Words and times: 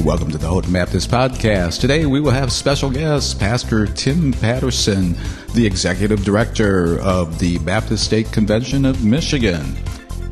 Welcome 0.00 0.30
to 0.30 0.38
the 0.38 0.46
Houghton 0.46 0.72
Baptist 0.72 1.10
Podcast. 1.10 1.80
Today 1.80 2.06
we 2.06 2.20
will 2.20 2.30
have 2.30 2.52
special 2.52 2.88
guest, 2.90 3.38
Pastor 3.38 3.86
Tim 3.86 4.32
Patterson, 4.32 5.16
the 5.54 5.66
Executive 5.66 6.24
Director 6.24 7.00
of 7.00 7.38
the 7.38 7.58
Baptist 7.58 8.04
State 8.04 8.30
Convention 8.32 8.84
of 8.84 9.04
Michigan. 9.04 9.76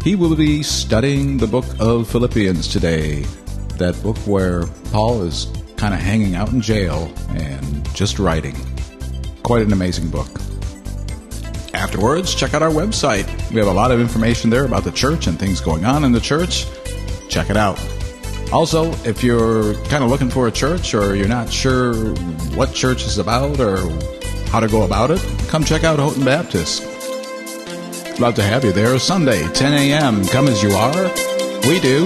He 0.05 0.15
will 0.15 0.34
be 0.37 0.62
studying 0.62 1.37
the 1.37 1.47
book 1.47 1.65
of 1.80 2.09
Philippians 2.09 2.69
today, 2.69 3.23
that 3.77 4.01
book 4.02 4.16
where 4.19 4.66
Paul 4.92 5.23
is 5.23 5.48
kind 5.77 5.92
of 5.92 6.01
hanging 6.01 6.37
out 6.37 6.53
in 6.53 6.61
jail 6.61 7.12
and 7.30 7.95
just 7.95 8.19
writing. 8.19 8.56
Quite 9.42 9.62
an 9.62 9.73
amazing 9.73 10.11
book. 10.11 10.28
Afterwards, 11.75 12.34
check 12.34 12.55
out 12.55 12.62
our 12.62 12.70
website. 12.70 13.27
We 13.51 13.56
have 13.56 13.69
a 13.69 13.73
lot 13.73 13.91
of 13.91 14.01
information 14.01 14.48
there 14.48 14.64
about 14.64 14.84
the 14.84 14.92
church 14.92 15.27
and 15.27 15.39
things 15.39 15.61
going 15.61 15.84
on 15.84 16.05
in 16.05 16.12
the 16.12 16.20
church. 16.20 16.67
Check 17.28 17.51
it 17.51 17.56
out. 17.56 17.78
Also, 18.52 18.92
if 19.05 19.23
you're 19.24 19.74
kind 19.84 20.05
of 20.05 20.10
looking 20.10 20.30
for 20.30 20.46
a 20.46 20.52
church 20.52 20.95
or 20.95 21.14
you're 21.16 21.28
not 21.28 21.52
sure 21.52 21.94
what 22.55 22.72
church 22.72 23.05
is 23.05 23.19
about 23.19 23.58
or 23.61 23.78
how 24.50 24.61
to 24.61 24.69
go 24.69 24.83
about 24.84 25.11
it, 25.11 25.20
come 25.48 25.64
check 25.64 25.84
out 25.84 25.98
Houghton 25.98 26.25
Baptist. 26.25 26.83
Love 28.19 28.34
to 28.36 28.42
have 28.42 28.64
you 28.64 28.72
there 28.72 28.98
Sunday, 28.98 29.47
10 29.53 29.72
a.m. 29.75 30.25
Come 30.27 30.47
as 30.48 30.62
you 30.62 30.70
are. 30.70 31.05
We 31.69 31.80
do. 31.80 32.05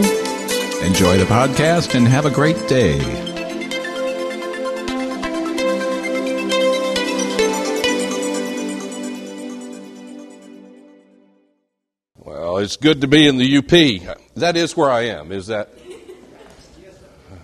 Enjoy 0.82 1.19
the 1.19 1.27
podcast 1.28 1.94
and 1.94 2.08
have 2.08 2.24
a 2.27 2.30
great 2.30 2.56
day. 2.69 2.98
Well, 12.16 12.58
it's 12.58 12.77
good 12.77 13.02
to 13.02 13.06
be 13.06 13.28
in 13.28 13.36
the 13.36 13.58
UP. 13.58 14.16
That 14.36 14.56
is 14.56 14.77
where 14.77 14.91
I 14.91 15.02
am. 15.02 15.32
Is 15.32 15.47
that? 15.48 15.69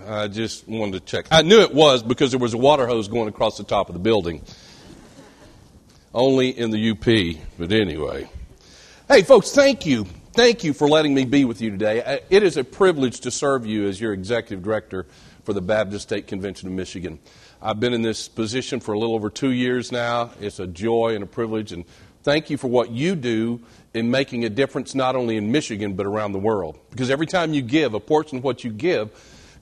I 0.06 0.28
just 0.28 0.68
wanted 0.68 0.92
to 0.92 1.00
check. 1.00 1.26
I 1.32 1.42
knew 1.42 1.60
it 1.60 1.74
was 1.74 2.02
because 2.02 2.30
there 2.30 2.38
was 2.38 2.54
a 2.54 2.58
water 2.58 2.86
hose 2.86 3.08
going 3.08 3.28
across 3.28 3.56
the 3.56 3.64
top 3.64 3.88
of 3.88 3.94
the 3.94 3.98
building. 3.98 4.42
Only 6.14 6.56
in 6.56 6.70
the 6.70 6.90
UP, 6.90 7.40
but 7.58 7.72
anyway. 7.72 8.30
Hey, 9.08 9.22
folks, 9.22 9.50
thank 9.50 9.84
you. 9.84 10.06
Thank 10.32 10.62
you 10.62 10.72
for 10.72 10.88
letting 10.88 11.12
me 11.12 11.24
be 11.24 11.44
with 11.44 11.60
you 11.60 11.70
today. 11.70 12.02
Uh, 12.02 12.18
It 12.30 12.42
is 12.42 12.56
a 12.56 12.62
privilege 12.62 13.20
to 13.20 13.30
serve 13.30 13.66
you 13.66 13.88
as 13.88 14.00
your 14.00 14.12
executive 14.12 14.62
director 14.62 15.06
for 15.44 15.52
the 15.52 15.60
Baptist 15.60 16.04
State 16.04 16.26
Convention 16.26 16.68
of 16.68 16.74
Michigan. 16.74 17.18
I've 17.60 17.80
been 17.80 17.92
in 17.92 18.02
this 18.02 18.28
position 18.28 18.80
for 18.80 18.92
a 18.92 18.98
little 18.98 19.14
over 19.14 19.28
two 19.28 19.50
years 19.50 19.90
now. 19.90 20.30
It's 20.40 20.60
a 20.60 20.66
joy 20.66 21.14
and 21.14 21.24
a 21.24 21.26
privilege, 21.26 21.72
and 21.72 21.84
thank 22.22 22.48
you 22.48 22.58
for 22.58 22.68
what 22.68 22.90
you 22.90 23.16
do 23.16 23.60
in 23.92 24.10
making 24.10 24.44
a 24.44 24.50
difference 24.50 24.94
not 24.94 25.16
only 25.16 25.36
in 25.36 25.50
Michigan 25.50 25.94
but 25.94 26.06
around 26.06 26.32
the 26.32 26.38
world. 26.38 26.78
Because 26.90 27.10
every 27.10 27.26
time 27.26 27.54
you 27.54 27.62
give, 27.62 27.94
a 27.94 28.00
portion 28.00 28.38
of 28.38 28.44
what 28.44 28.62
you 28.62 28.70
give 28.70 29.10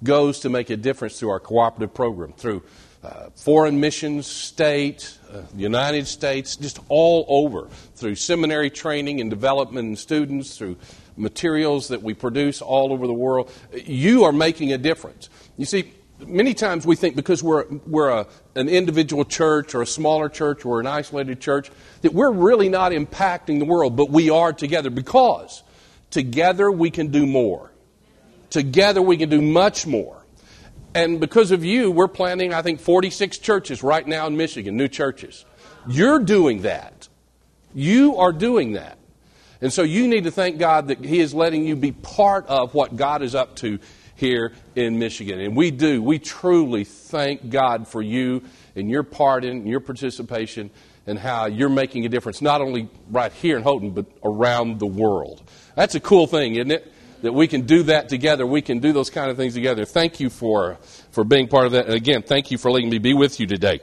goes 0.05 0.41
to 0.41 0.48
make 0.48 0.70
a 0.70 0.77
difference 0.77 1.19
through 1.19 1.30
our 1.30 1.41
cooperative 1.41 1.94
program, 1.94 2.33
through 2.34 2.62
uh, 3.02 3.28
foreign 3.34 3.80
missions, 3.80 4.27
state, 4.27 5.19
uh, 5.33 5.42
United 5.55 6.06
States, 6.06 6.56
just 6.56 6.78
all 6.88 7.26
over, 7.28 7.69
through 7.97 8.15
seminary 8.15 8.70
training 8.70 9.20
and 9.20 9.28
development 9.28 9.87
and 9.87 9.98
students, 9.98 10.56
through 10.56 10.76
materials 11.16 11.88
that 11.88 12.03
we 12.03 12.15
produce 12.15 12.62
all 12.62 12.92
over 12.92 13.06
the 13.06 13.12
world. 13.12 13.50
You 13.72 14.25
are 14.25 14.32
making 14.32 14.72
a 14.72 14.78
difference. 14.78 15.28
You 15.56 15.66
see, 15.66 15.92
many 16.26 16.54
times 16.54 16.86
we 16.86 16.97
think 16.97 17.16
because 17.16 17.42
we're, 17.42 17.66
we're 17.86 18.09
a, 18.09 18.26
an 18.54 18.69
individual 18.69 19.25
church 19.25 19.75
or 19.75 19.82
a 19.82 19.86
smaller 19.86 20.28
church 20.28 20.65
or 20.65 20.81
an 20.81 20.86
isolated 20.86 21.41
church 21.41 21.71
that 22.03 22.15
we're 22.15 22.32
really 22.32 22.69
not 22.69 22.92
impacting 22.92 23.59
the 23.59 23.65
world, 23.65 23.97
but 23.97 24.10
we 24.10 24.31
are 24.31 24.53
together 24.53 24.91
because 24.91 25.62
together 26.10 26.71
we 26.71 26.91
can 26.91 27.09
do 27.09 27.26
more. 27.26 27.71
Together 28.54 29.03
we 29.03 29.16
can 29.16 29.28
do 29.28 29.42
much 29.42 29.84
more. 29.84 30.25
And 30.94 31.19
because 31.19 31.50
of 31.50 31.65
you, 31.65 31.91
we're 31.91 32.06
planning, 32.06 32.54
I 32.54 32.62
think, 32.62 32.78
46 32.78 33.38
churches 33.38 33.82
right 33.82 34.06
now 34.06 34.28
in 34.28 34.37
Michigan, 34.37 34.76
new 34.76 34.87
churches. 34.87 35.44
You're 35.88 36.20
doing 36.20 36.62
that. 36.62 37.09
You 37.75 38.16
are 38.19 38.32
doing 38.32 38.75
that. 38.75 38.97
And 39.60 39.72
so 39.72 39.82
you 39.82 40.06
need 40.06 40.22
to 40.22 40.31
thank 40.31 40.59
God 40.59 40.87
that 40.87 41.04
He 41.04 41.19
is 41.19 41.34
letting 41.34 41.66
you 41.66 41.75
be 41.75 41.91
part 41.91 42.47
of 42.47 42.75
what 42.75 42.94
God 42.94 43.22
is 43.22 43.34
up 43.34 43.56
to 43.56 43.81
here 44.15 44.53
in 44.76 45.00
Michigan. 45.00 45.41
And 45.41 45.56
we 45.56 45.72
do. 45.72 46.00
We 46.00 46.21
truly 46.21 46.84
thank 46.84 47.50
God 47.50 47.88
for 47.88 48.03
you 48.03 48.44
and 48.76 48.88
your 48.88 49.03
part 49.03 49.44
in 49.44 49.66
your 49.66 49.81
participation 49.81 50.71
and 51.09 51.19
how 51.19 51.47
you're 51.47 51.69
making 51.69 52.06
a 52.06 52.09
difference, 52.09 52.41
not 52.41 52.60
only 52.60 52.88
right 53.10 53.32
here 53.32 53.56
in 53.56 53.65
Houghton, 53.65 53.91
but 53.91 54.06
around 54.22 54.78
the 54.78 54.86
world. 54.86 55.42
That's 55.75 55.97
a 55.97 56.00
cool 56.00 56.28
thing, 56.28 56.54
isn't 56.54 56.71
it? 56.71 56.92
That 57.24 57.32
we 57.32 57.48
can 57.48 57.62
do 57.62 57.84
that 57.84 58.10
together. 58.10 58.46
We 58.46 58.60
can 58.60 58.80
do 58.80 58.92
those 58.92 59.08
kind 59.08 59.30
of 59.30 59.38
things 59.38 59.54
together. 59.54 59.86
Thank 59.86 60.20
you 60.20 60.28
for, 60.28 60.76
for 61.10 61.24
being 61.24 61.48
part 61.48 61.64
of 61.64 61.72
that. 61.72 61.86
And 61.86 61.94
again, 61.94 62.22
thank 62.22 62.50
you 62.50 62.58
for 62.58 62.70
letting 62.70 62.90
me 62.90 62.98
be 62.98 63.14
with 63.14 63.40
you 63.40 63.46
today. 63.46 63.80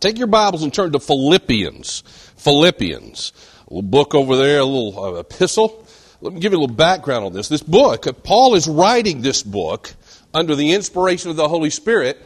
Take 0.00 0.16
your 0.16 0.28
Bibles 0.28 0.62
and 0.62 0.72
turn 0.72 0.90
to 0.92 0.98
Philippians. 0.98 2.04
Philippians. 2.38 3.34
A 3.68 3.74
little 3.74 3.82
book 3.82 4.14
over 4.14 4.38
there, 4.38 4.60
a 4.60 4.64
little 4.64 4.98
uh, 4.98 5.20
epistle. 5.20 5.86
Let 6.22 6.32
me 6.32 6.40
give 6.40 6.52
you 6.52 6.58
a 6.58 6.62
little 6.62 6.74
background 6.74 7.26
on 7.26 7.34
this. 7.34 7.48
This 7.48 7.62
book, 7.62 8.06
uh, 8.06 8.14
Paul 8.14 8.54
is 8.54 8.66
writing 8.66 9.20
this 9.20 9.42
book 9.42 9.92
under 10.32 10.54
the 10.54 10.72
inspiration 10.72 11.28
of 11.28 11.36
the 11.36 11.48
Holy 11.48 11.68
Spirit 11.68 12.16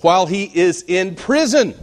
while 0.00 0.24
he 0.24 0.44
is 0.44 0.82
in 0.88 1.14
prison. 1.14 1.74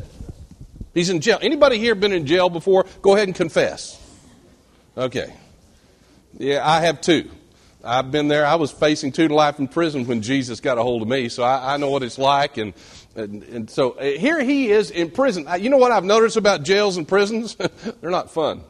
He's 0.96 1.12
in 1.12 1.22
jail. 1.22 1.38
Anybody 1.40 1.78
here 1.78 1.94
been 1.94 2.14
in 2.14 2.26
jail 2.26 2.50
before? 2.50 2.88
Go 3.04 3.14
ahead 3.14 3.28
and 3.28 3.36
confess. 3.36 4.02
Okay. 4.98 5.32
Yeah, 6.40 6.68
I 6.68 6.82
have 6.82 7.00
too. 7.00 7.30
I've 7.84 8.12
been 8.12 8.28
there. 8.28 8.46
I 8.46 8.56
was 8.56 8.72
facing 8.72 9.12
two 9.12 9.28
to 9.28 9.34
life 9.34 9.60
in 9.60 9.68
prison 9.68 10.06
when 10.06 10.22
Jesus 10.22 10.60
got 10.60 10.78
a 10.78 10.84
hold 10.84 11.02
of 11.02 11.08
me, 11.08 11.30
so 11.30 11.44
I, 11.44 11.74
I 11.74 11.78
know 11.78 11.90
what 11.90 12.04
it's 12.04 12.18
like. 12.18 12.58
And, 12.58 12.74
and, 13.16 13.44
and 13.44 13.70
so 13.70 13.92
uh, 13.92 14.04
here 14.04 14.42
he 14.42 14.72
is 14.72 14.92
in 14.92 15.10
prison. 15.10 15.48
You 15.60 15.70
know 15.70 15.78
what 15.78 15.92
I've 15.92 16.04
noticed 16.04 16.38
about 16.38 16.64
jails 16.64 16.98
and 16.98 17.08
prisons? 17.08 17.56
They're 18.02 18.12
not 18.12 18.32
fun. 18.32 18.64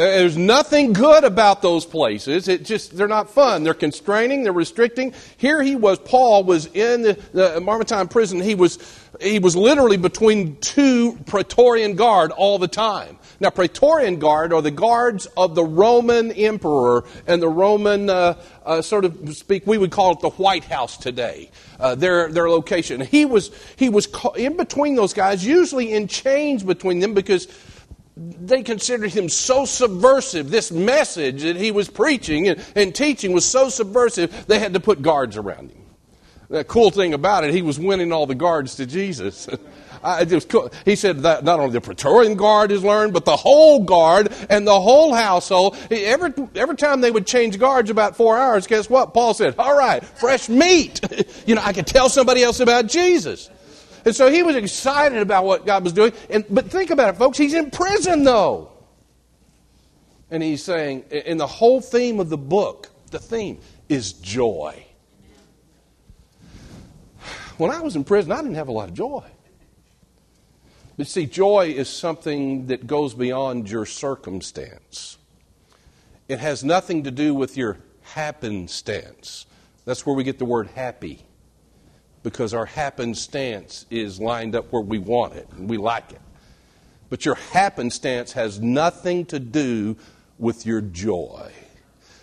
Uh, 0.00 0.04
There's 0.04 0.38
nothing 0.38 0.94
good 0.94 1.24
about 1.24 1.60
those 1.60 1.84
places. 1.84 2.48
It 2.48 2.64
just 2.64 2.96
they're 2.96 3.06
not 3.06 3.28
fun. 3.28 3.64
They're 3.64 3.74
constraining. 3.74 4.44
They're 4.44 4.52
restricting. 4.52 5.12
Here 5.36 5.62
he 5.62 5.76
was. 5.76 5.98
Paul 5.98 6.44
was 6.44 6.64
in 6.68 7.02
the, 7.02 7.18
the 7.34 8.06
prison. 8.10 8.40
He 8.40 8.54
was 8.54 8.78
he 9.20 9.38
was 9.38 9.54
literally 9.54 9.98
between 9.98 10.56
two 10.56 11.18
Praetorian 11.26 11.96
guard 11.96 12.30
all 12.30 12.58
the 12.58 12.68
time. 12.68 13.18
Now, 13.40 13.50
Praetorian 13.50 14.18
guard 14.18 14.54
are 14.54 14.62
the 14.62 14.70
guards 14.70 15.26
of 15.36 15.54
the 15.54 15.64
Roman 15.64 16.32
emperor 16.32 17.04
and 17.26 17.42
the 17.42 17.48
Roman 17.48 18.08
uh, 18.08 18.40
uh, 18.64 18.80
sort 18.80 19.04
of 19.04 19.36
speak. 19.36 19.66
We 19.66 19.76
would 19.76 19.90
call 19.90 20.12
it 20.12 20.20
the 20.20 20.30
White 20.30 20.64
House 20.64 20.96
today. 20.96 21.50
Uh, 21.78 21.94
their 21.94 22.32
their 22.32 22.48
location. 22.48 23.02
He 23.02 23.26
was 23.26 23.50
he 23.76 23.90
was 23.90 24.08
in 24.34 24.56
between 24.56 24.94
those 24.94 25.12
guys, 25.12 25.44
usually 25.44 25.92
in 25.92 26.08
chains 26.08 26.62
between 26.62 27.00
them 27.00 27.12
because 27.12 27.48
they 28.20 28.62
considered 28.62 29.10
him 29.10 29.28
so 29.28 29.64
subversive. 29.64 30.50
This 30.50 30.70
message 30.70 31.42
that 31.42 31.56
he 31.56 31.70
was 31.70 31.88
preaching 31.88 32.48
and, 32.48 32.62
and 32.76 32.94
teaching 32.94 33.32
was 33.32 33.46
so 33.46 33.70
subversive, 33.70 34.46
they 34.46 34.58
had 34.58 34.74
to 34.74 34.80
put 34.80 35.00
guards 35.00 35.38
around 35.38 35.70
him. 35.70 35.86
The 36.50 36.64
cool 36.64 36.90
thing 36.90 37.14
about 37.14 37.44
it, 37.44 37.54
he 37.54 37.62
was 37.62 37.78
winning 37.78 38.12
all 38.12 38.26
the 38.26 38.34
guards 38.34 38.74
to 38.76 38.86
Jesus. 38.86 39.48
I, 40.02 40.22
it 40.22 40.32
was 40.32 40.44
cool. 40.44 40.70
He 40.84 40.96
said 40.96 41.20
that 41.20 41.44
not 41.44 41.60
only 41.60 41.72
the 41.72 41.80
Praetorian 41.80 42.34
Guard 42.36 42.72
is 42.72 42.82
learned, 42.82 43.12
but 43.12 43.24
the 43.24 43.36
whole 43.36 43.84
guard 43.84 44.32
and 44.48 44.66
the 44.66 44.80
whole 44.80 45.14
household. 45.14 45.76
Every, 45.90 46.32
every 46.54 46.76
time 46.76 47.00
they 47.02 47.10
would 47.10 47.26
change 47.26 47.58
guards 47.58 47.90
about 47.90 48.16
four 48.16 48.38
hours, 48.38 48.66
guess 48.66 48.90
what? 48.90 49.14
Paul 49.14 49.34
said, 49.34 49.54
All 49.58 49.76
right, 49.76 50.04
fresh 50.04 50.48
meat. 50.48 51.00
you 51.46 51.54
know, 51.54 51.62
I 51.64 51.72
could 51.72 51.86
tell 51.86 52.08
somebody 52.08 52.42
else 52.42 52.60
about 52.60 52.86
Jesus. 52.86 53.50
And 54.04 54.14
so 54.14 54.30
he 54.30 54.42
was 54.42 54.56
excited 54.56 55.18
about 55.18 55.44
what 55.44 55.66
God 55.66 55.84
was 55.84 55.92
doing. 55.92 56.12
And, 56.28 56.44
but 56.50 56.70
think 56.70 56.90
about 56.90 57.14
it, 57.14 57.18
folks. 57.18 57.38
He's 57.38 57.54
in 57.54 57.70
prison, 57.70 58.24
though. 58.24 58.72
And 60.30 60.42
he's 60.42 60.62
saying, 60.62 61.04
and 61.10 61.38
the 61.38 61.46
whole 61.46 61.80
theme 61.80 62.20
of 62.20 62.28
the 62.28 62.38
book, 62.38 62.88
the 63.10 63.18
theme 63.18 63.58
is 63.88 64.12
joy. 64.12 64.84
When 67.58 67.70
I 67.70 67.80
was 67.80 67.96
in 67.96 68.04
prison, 68.04 68.32
I 68.32 68.36
didn't 68.36 68.54
have 68.54 68.68
a 68.68 68.72
lot 68.72 68.88
of 68.88 68.94
joy. 68.94 69.24
But 70.96 71.06
see, 71.06 71.26
joy 71.26 71.74
is 71.76 71.88
something 71.88 72.66
that 72.68 72.86
goes 72.86 73.14
beyond 73.14 73.70
your 73.70 73.86
circumstance. 73.86 75.18
It 76.28 76.38
has 76.38 76.62
nothing 76.62 77.04
to 77.04 77.10
do 77.10 77.34
with 77.34 77.56
your 77.56 77.78
happenstance. 78.02 79.46
That's 79.84 80.06
where 80.06 80.14
we 80.14 80.24
get 80.24 80.38
the 80.38 80.44
word 80.44 80.68
happy 80.68 81.24
because 82.22 82.52
our 82.54 82.66
happenstance 82.66 83.86
is 83.90 84.20
lined 84.20 84.54
up 84.54 84.72
where 84.72 84.82
we 84.82 84.98
want 84.98 85.34
it 85.34 85.48
and 85.52 85.68
we 85.68 85.76
like 85.76 86.12
it. 86.12 86.20
But 87.08 87.24
your 87.24 87.34
happenstance 87.34 88.32
has 88.32 88.60
nothing 88.60 89.26
to 89.26 89.38
do 89.38 89.96
with 90.38 90.64
your 90.64 90.80
joy. 90.80 91.52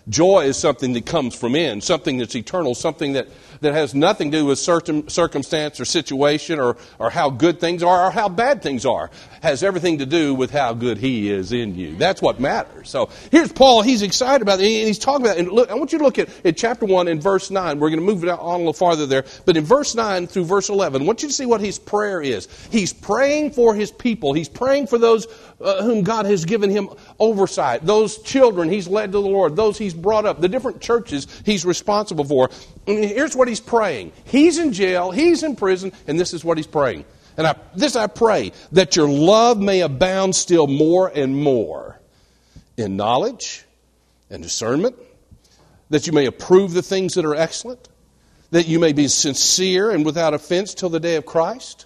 Joy 0.09 0.45
is 0.45 0.57
something 0.57 0.93
that 0.93 1.05
comes 1.05 1.35
from 1.35 1.55
in, 1.55 1.81
something 1.81 2.17
that's 2.17 2.35
eternal, 2.35 2.75
something 2.75 3.13
that, 3.13 3.27
that 3.59 3.73
has 3.73 3.93
nothing 3.93 4.31
to 4.31 4.37
do 4.39 4.45
with 4.45 4.57
certain 4.57 5.09
circumstance 5.09 5.79
or 5.79 5.85
situation 5.85 6.59
or, 6.59 6.77
or 6.97 7.09
how 7.09 7.29
good 7.29 7.59
things 7.59 7.83
are 7.83 8.07
or 8.07 8.11
how 8.11 8.29
bad 8.29 8.61
things 8.61 8.85
are. 8.85 9.11
Has 9.41 9.63
everything 9.63 9.97
to 9.97 10.05
do 10.05 10.33
with 10.33 10.51
how 10.51 10.73
good 10.73 10.97
He 10.97 11.29
is 11.29 11.51
in 11.51 11.75
you. 11.75 11.95
That's 11.95 12.21
what 12.21 12.39
matters. 12.39 12.89
So 12.89 13.09
here's 13.31 13.51
Paul. 13.51 13.81
He's 13.81 14.01
excited 14.01 14.41
about 14.41 14.59
it. 14.59 14.65
And 14.65 14.87
he's 14.87 14.99
talking 14.99 15.25
about 15.25 15.37
it. 15.37 15.41
And 15.41 15.51
look, 15.51 15.69
I 15.69 15.73
want 15.75 15.91
you 15.91 15.99
to 15.99 16.03
look 16.05 16.19
at, 16.19 16.29
at 16.45 16.55
chapter 16.55 16.85
1 16.85 17.09
and 17.09 17.21
verse 17.21 17.51
9. 17.51 17.79
We're 17.79 17.89
going 17.89 17.99
to 17.99 18.05
move 18.05 18.23
it 18.23 18.29
on 18.29 18.39
a 18.39 18.57
little 18.57 18.73
farther 18.73 19.05
there. 19.05 19.25
But 19.45 19.57
in 19.57 19.65
verse 19.65 19.93
9 19.93 20.27
through 20.27 20.45
verse 20.45 20.69
11, 20.69 21.01
I 21.01 21.05
want 21.05 21.21
you 21.21 21.27
to 21.27 21.33
see 21.33 21.45
what 21.45 21.59
his 21.59 21.79
prayer 21.79 22.21
is. 22.21 22.47
He's 22.71 22.93
praying 22.93 23.51
for 23.51 23.75
his 23.75 23.91
people. 23.91 24.33
He's 24.33 24.49
praying 24.49 24.87
for 24.87 24.97
those 24.97 25.27
uh, 25.59 25.83
whom 25.83 26.03
God 26.03 26.25
has 26.25 26.45
given 26.45 26.69
him 26.69 26.89
oversight, 27.19 27.85
those 27.85 28.19
children 28.19 28.69
he's 28.69 28.87
led 28.87 29.07
to 29.07 29.13
the 29.13 29.21
Lord, 29.21 29.55
those 29.55 29.77
he's 29.77 29.93
brought 29.97 30.25
up, 30.25 30.39
the 30.39 30.49
different 30.49 30.81
churches 30.81 31.27
he's 31.45 31.65
responsible 31.65 32.23
for. 32.23 32.49
And 32.87 33.03
here's 33.03 33.35
what 33.35 33.47
he's 33.47 33.59
praying 33.59 34.11
He's 34.25 34.57
in 34.57 34.73
jail, 34.73 35.11
he's 35.11 35.43
in 35.43 35.55
prison, 35.55 35.91
and 36.07 36.19
this 36.19 36.33
is 36.33 36.43
what 36.43 36.57
he's 36.57 36.67
praying. 36.67 37.05
And 37.37 37.45
I, 37.45 37.55
this 37.75 37.95
I 37.95 38.07
pray, 38.07 38.51
that 38.71 38.95
your 38.95 39.07
love 39.07 39.59
may 39.59 39.81
abound 39.81 40.35
still 40.35 40.65
more 40.65 41.11
and 41.13 41.35
more 41.35 41.99
in 42.77 42.95
knowledge 42.97 43.63
and 44.29 44.41
discernment, 44.41 44.95
that 45.89 46.07
you 46.07 46.13
may 46.13 46.25
approve 46.25 46.73
the 46.73 46.81
things 46.81 47.13
that 47.13 47.25
are 47.25 47.35
excellent, 47.35 47.87
that 48.51 48.67
you 48.67 48.79
may 48.79 48.93
be 48.93 49.07
sincere 49.07 49.91
and 49.91 50.03
without 50.05 50.33
offense 50.33 50.73
till 50.73 50.89
the 50.89 50.99
day 50.99 51.15
of 51.15 51.25
Christ 51.25 51.85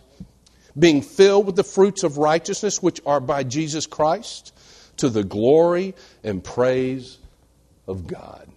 being 0.77 1.01
filled 1.01 1.45
with 1.45 1.55
the 1.55 1.63
fruits 1.63 2.03
of 2.03 2.17
righteousness 2.17 2.81
which 2.81 3.01
are 3.05 3.19
by 3.19 3.43
Jesus 3.43 3.85
Christ, 3.85 4.53
to 4.97 5.09
the 5.09 5.23
glory 5.23 5.95
and 6.23 6.43
praise 6.43 7.17
of 7.87 8.07
God. 8.07 8.47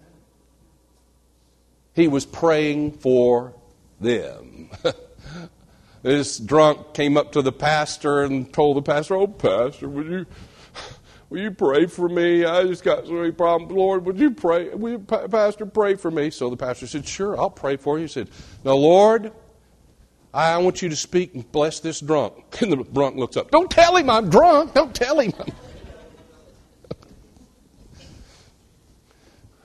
He 1.94 2.08
was 2.08 2.26
praying 2.26 2.92
for 2.92 3.54
them. 4.00 4.70
this 6.02 6.38
drunk 6.38 6.94
came 6.94 7.16
up 7.16 7.32
to 7.32 7.42
the 7.42 7.52
pastor 7.52 8.22
and 8.22 8.52
told 8.52 8.76
the 8.76 8.82
pastor, 8.82 9.14
Oh, 9.14 9.26
pastor, 9.26 9.88
would 9.88 10.06
you. 10.06 10.26
Will 11.30 11.40
you 11.40 11.50
pray 11.50 11.86
for 11.86 12.08
me? 12.08 12.44
I 12.44 12.62
just 12.62 12.84
got 12.84 13.06
so 13.06 13.12
many 13.12 13.32
problems. 13.32 13.72
Lord, 13.72 14.04
would 14.04 14.20
you 14.20 14.30
pray? 14.30 14.68
Will 14.68 14.92
you, 14.92 14.98
Pastor, 15.00 15.66
pray 15.66 15.96
for 15.96 16.08
me? 16.08 16.30
So 16.30 16.48
the 16.48 16.56
pastor 16.56 16.86
said, 16.86 17.08
Sure, 17.08 17.36
I'll 17.36 17.50
pray 17.50 17.76
for 17.76 17.98
you. 17.98 18.02
He 18.02 18.08
said, 18.08 18.30
Now, 18.62 18.74
Lord, 18.74 19.32
I 20.32 20.56
want 20.58 20.80
you 20.82 20.88
to 20.88 20.96
speak 20.96 21.34
and 21.34 21.50
bless 21.50 21.80
this 21.80 22.00
drunk. 22.00 22.34
And 22.60 22.70
the 22.70 22.76
drunk 22.76 23.16
looks 23.16 23.36
up. 23.36 23.50
Don't 23.50 23.70
tell 23.70 23.96
him 23.96 24.10
I'm 24.10 24.30
drunk. 24.30 24.74
Don't 24.74 24.94
tell 24.94 25.18
him. 25.18 25.32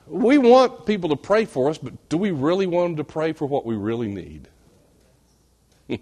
We 0.10 0.38
want 0.38 0.86
people 0.86 1.10
to 1.10 1.16
pray 1.16 1.46
for 1.46 1.70
us, 1.70 1.78
but 1.78 2.10
do 2.10 2.18
we 2.18 2.32
really 2.32 2.66
want 2.66 2.90
them 2.90 2.98
to 2.98 3.04
pray 3.04 3.32
for 3.34 3.46
what 3.46 3.66
we 3.66 3.76
really 3.76 4.08
need? 4.08 4.48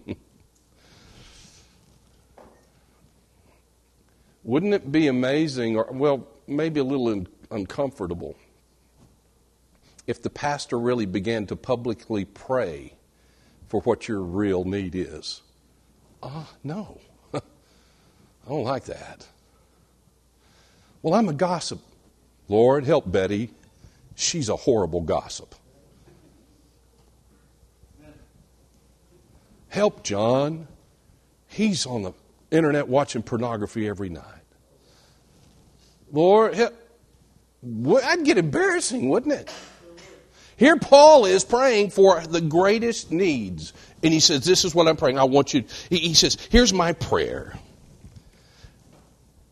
Wouldn't 4.43 4.73
it 4.73 4.91
be 4.91 5.07
amazing, 5.07 5.75
or, 5.75 5.87
well, 5.91 6.27
maybe 6.47 6.79
a 6.79 6.83
little 6.83 7.09
un- 7.09 7.27
uncomfortable, 7.51 8.37
if 10.07 10.21
the 10.21 10.29
pastor 10.29 10.79
really 10.79 11.05
began 11.05 11.45
to 11.47 11.55
publicly 11.55 12.23
pray 12.23 12.93
for 13.67 13.81
what 13.81 14.07
your 14.07 14.21
real 14.21 14.63
need 14.63 14.95
is. 14.95 15.41
Ah, 16.23 16.49
uh, 16.49 16.53
no. 16.63 16.99
I 17.33 17.41
don't 18.47 18.63
like 18.63 18.85
that. 18.85 19.27
Well, 21.01 21.13
I'm 21.13 21.29
a 21.29 21.33
gossip. 21.33 21.81
Lord, 22.47 22.85
help 22.85 23.11
Betty. 23.11 23.51
She's 24.19 24.49
a 24.49 24.55
horrible 24.55 25.01
gossip. 25.01 25.53
Help 29.69 30.03
John. 30.03 30.67
He's 31.45 31.85
on 31.85 32.01
the 32.01 32.13
internet 32.49 32.87
watching 32.87 33.21
pornography 33.21 33.87
every 33.87 34.09
night. 34.09 34.23
Lord, 36.11 36.55
help. 36.55 36.73
I'd 38.03 38.25
get 38.25 38.39
embarrassing, 38.39 39.07
wouldn't 39.07 39.35
it? 39.35 39.53
Here, 40.55 40.77
Paul 40.77 41.27
is 41.27 41.43
praying 41.43 41.91
for 41.91 42.19
the 42.21 42.41
greatest 42.41 43.11
needs. 43.11 43.71
And 44.01 44.11
he 44.11 44.19
says, 44.19 44.43
This 44.43 44.65
is 44.65 44.73
what 44.73 44.87
I'm 44.87 44.97
praying. 44.97 45.19
I 45.19 45.25
want 45.25 45.53
you. 45.53 45.63
He 45.91 46.15
says, 46.15 46.39
Here's 46.49 46.73
my 46.73 46.93
prayer 46.93 47.53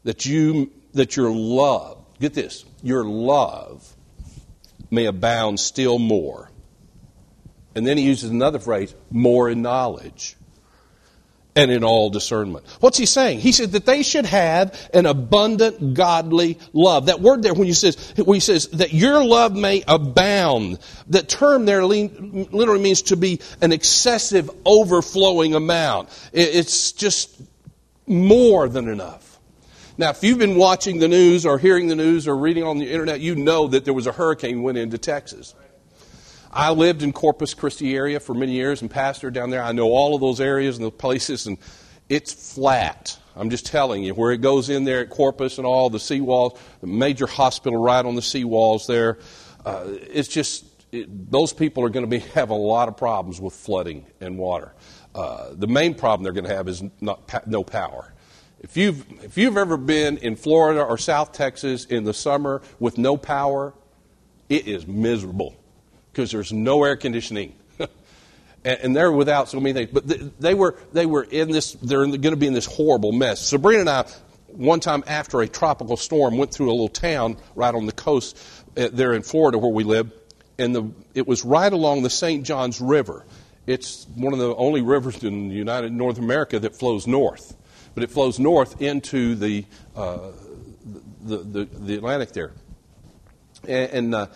that 0.05 0.25
you, 0.25 0.71
that 0.95 1.15
your 1.15 1.29
love, 1.29 2.03
get 2.19 2.33
this, 2.33 2.65
your 2.81 3.05
love 3.05 3.95
may 4.95 5.05
abound 5.05 5.59
still 5.59 5.99
more. 5.99 6.49
And 7.75 7.85
then 7.85 7.97
he 7.97 8.05
uses 8.05 8.29
another 8.31 8.57
phrase, 8.59 8.95
more 9.11 9.49
in 9.49 9.61
knowledge 9.61 10.35
and 11.57 11.71
in 11.71 11.83
all 11.83 12.09
discernment. 12.09 12.65
What's 12.81 12.97
he 12.97 13.05
saying? 13.05 13.39
He 13.39 13.51
said 13.51 13.71
that 13.73 13.85
they 13.85 14.03
should 14.03 14.25
have 14.25 14.77
an 14.93 15.05
abundant 15.05 15.93
godly 15.93 16.59
love. 16.73 17.05
That 17.05 17.21
word 17.21 17.43
there 17.43 17.53
when 17.53 17.67
he 17.67 17.73
says 17.73 18.13
when 18.17 18.35
he 18.35 18.41
says 18.41 18.67
that 18.69 18.93
your 18.93 19.23
love 19.23 19.55
may 19.55 19.83
abound. 19.87 20.79
That 21.07 21.29
term 21.29 21.65
there 21.65 21.85
literally 21.85 22.81
means 22.81 23.03
to 23.03 23.15
be 23.15 23.39
an 23.61 23.71
excessive 23.71 24.49
overflowing 24.65 25.55
amount. 25.55 26.09
It's 26.33 26.91
just 26.91 27.41
more 28.05 28.67
than 28.67 28.89
enough. 28.89 29.34
Now, 29.97 30.09
if 30.09 30.23
you've 30.23 30.39
been 30.39 30.57
watching 30.57 30.99
the 30.99 31.07
news 31.07 31.45
or 31.45 31.57
hearing 31.57 31.87
the 31.87 31.95
news 31.95 32.27
or 32.27 32.35
reading 32.35 32.65
on 32.65 32.79
the 32.79 32.91
internet, 32.91 33.21
you 33.21 33.33
know 33.33 33.67
that 33.67 33.85
there 33.85 33.93
was 33.93 34.07
a 34.07 34.11
hurricane 34.11 34.61
went 34.61 34.77
into 34.77 34.97
Texas. 34.97 35.55
I 36.51 36.71
lived 36.71 37.01
in 37.01 37.13
Corpus 37.13 37.53
Christi 37.53 37.95
area 37.95 38.19
for 38.19 38.33
many 38.33 38.51
years 38.51 38.81
and 38.81 38.91
pastored 38.91 39.31
down 39.31 39.51
there. 39.51 39.63
I 39.63 39.71
know 39.71 39.87
all 39.87 40.13
of 40.13 40.19
those 40.19 40.41
areas 40.41 40.75
and 40.77 40.85
the 40.85 40.91
places, 40.91 41.47
and 41.47 41.57
it's 42.09 42.33
flat. 42.53 43.17
I'm 43.37 43.49
just 43.49 43.65
telling 43.65 44.03
you, 44.03 44.13
where 44.13 44.33
it 44.33 44.41
goes 44.41 44.69
in 44.69 44.83
there 44.83 44.99
at 44.99 45.09
Corpus 45.09 45.59
and 45.59 45.65
all 45.65 45.89
the 45.89 45.97
seawalls, 45.97 46.57
the 46.81 46.87
major 46.87 47.27
hospital 47.27 47.81
right 47.81 48.05
on 48.05 48.15
the 48.15 48.21
seawalls 48.21 48.87
there, 48.87 49.19
uh, 49.65 49.85
it's 49.87 50.27
just 50.27 50.65
it, 50.91 51.31
those 51.31 51.53
people 51.53 51.83
are 51.85 51.89
going 51.89 52.09
to 52.09 52.19
have 52.19 52.49
a 52.49 52.55
lot 52.55 52.89
of 52.89 52.97
problems 52.97 53.39
with 53.39 53.53
flooding 53.53 54.05
and 54.19 54.37
water. 54.37 54.73
Uh, 55.13 55.51
the 55.53 55.67
main 55.67 55.93
problem 55.93 56.23
they're 56.23 56.33
going 56.33 56.49
to 56.49 56.53
have 56.53 56.67
is 56.67 56.83
not, 56.99 57.47
no 57.47 57.63
power. 57.63 58.13
If 58.65 58.75
you've, 58.77 59.23
if 59.23 59.37
you've 59.37 59.57
ever 59.57 59.77
been 59.77 60.17
in 60.17 60.35
Florida 60.35 60.81
or 60.81 60.97
South 60.97 61.33
Texas 61.33 61.85
in 61.85 62.03
the 62.03 62.15
summer 62.15 62.63
with 62.79 62.97
no 62.97 63.15
power, 63.15 63.75
it 64.49 64.67
is 64.67 64.87
miserable 64.87 65.55
because 66.11 66.31
there's 66.31 66.51
no 66.51 66.83
air 66.83 66.95
conditioning. 66.95 67.53
and, 67.79 67.89
and, 68.65 68.95
they're 68.95 69.11
without 69.11 69.49
so 69.49 69.59
many 69.59 69.73
things. 69.73 69.91
But 69.93 70.39
they, 70.39 70.55
were, 70.55 70.79
they 70.93 71.05
were 71.05 71.21
in 71.25 71.51
this, 71.51 71.73
they're 71.73 72.07
going 72.07 72.21
to 72.21 72.35
be 72.35 72.47
in 72.47 72.53
this 72.53 72.65
horrible 72.65 73.11
mess. 73.11 73.39
Sabrina 73.39 73.81
and 73.81 73.89
I, 73.89 74.09
one 74.47 74.79
time 74.79 75.03
after 75.05 75.41
a 75.41 75.47
tropical 75.47 75.95
storm, 75.95 76.35
went 76.35 76.51
through 76.51 76.71
a 76.71 76.73
little 76.73 76.89
town 76.89 77.37
right 77.53 77.73
on 77.73 77.85
the 77.85 77.91
coast 77.91 78.35
uh, 78.75 78.89
there 78.91 79.13
in 79.13 79.21
Florida 79.21 79.59
where 79.59 79.71
we 79.71 79.83
live. 79.83 80.11
And 80.57 80.75
the, 80.75 80.91
it 81.13 81.27
was 81.27 81.45
right 81.45 81.71
along 81.71 82.01
the 82.01 82.09
St. 82.09 82.43
Johns 82.43 82.81
River. 82.81 83.27
It's 83.67 84.07
one 84.15 84.33
of 84.33 84.39
the 84.39 84.55
only 84.55 84.81
rivers 84.81 85.23
in 85.23 85.51
United 85.51 85.91
North 85.93 86.17
America 86.17 86.59
that 86.59 86.75
flows 86.75 87.05
north. 87.05 87.55
But 87.95 88.03
it 88.03 88.11
flows 88.11 88.39
north 88.39 88.81
into 88.81 89.35
the, 89.35 89.65
uh, 89.95 90.31
the, 91.23 91.37
the, 91.37 91.65
the, 91.65 91.95
Atlantic 91.95 92.33
there. 92.33 92.51
And, 93.67 93.91
and 93.91 94.15
uh, 94.15 94.27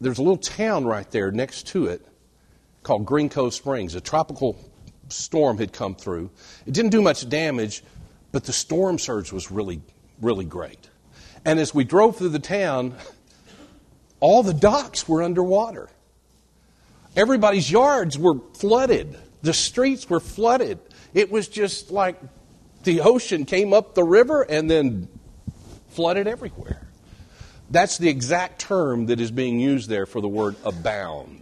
there's 0.00 0.18
a 0.18 0.22
little 0.22 0.36
town 0.36 0.84
right 0.84 1.10
there 1.10 1.32
next 1.32 1.66
to 1.68 1.86
it 1.86 2.06
called 2.82 3.04
Green 3.04 3.28
Cove 3.28 3.54
Springs. 3.54 3.94
A 3.94 4.00
tropical 4.00 4.56
storm 5.08 5.58
had 5.58 5.72
come 5.72 5.94
through. 5.94 6.30
It 6.66 6.74
didn't 6.74 6.90
do 6.90 7.02
much 7.02 7.28
damage, 7.28 7.82
but 8.32 8.44
the 8.44 8.52
storm 8.52 8.98
surge 8.98 9.32
was 9.32 9.50
really, 9.50 9.80
really 10.20 10.44
great. 10.44 10.88
And 11.44 11.58
as 11.58 11.74
we 11.74 11.84
drove 11.84 12.16
through 12.16 12.30
the 12.30 12.38
town, 12.38 12.94
all 14.20 14.42
the 14.42 14.54
docks 14.54 15.08
were 15.08 15.22
underwater. 15.22 15.88
Everybody's 17.16 17.70
yards 17.70 18.18
were 18.18 18.38
flooded. 18.54 19.16
The 19.42 19.54
streets 19.54 20.08
were 20.08 20.20
flooded. 20.20 20.78
It 21.14 21.30
was 21.30 21.48
just 21.48 21.90
like 21.90 22.20
the 22.84 23.02
ocean 23.02 23.44
came 23.44 23.72
up 23.72 23.94
the 23.94 24.04
river 24.04 24.42
and 24.42 24.70
then 24.70 25.08
flooded 25.90 26.26
everywhere. 26.26 26.88
That's 27.70 27.98
the 27.98 28.08
exact 28.08 28.60
term 28.60 29.06
that 29.06 29.20
is 29.20 29.30
being 29.30 29.60
used 29.60 29.88
there 29.88 30.06
for 30.06 30.20
the 30.20 30.28
word 30.28 30.56
abound. 30.64 31.40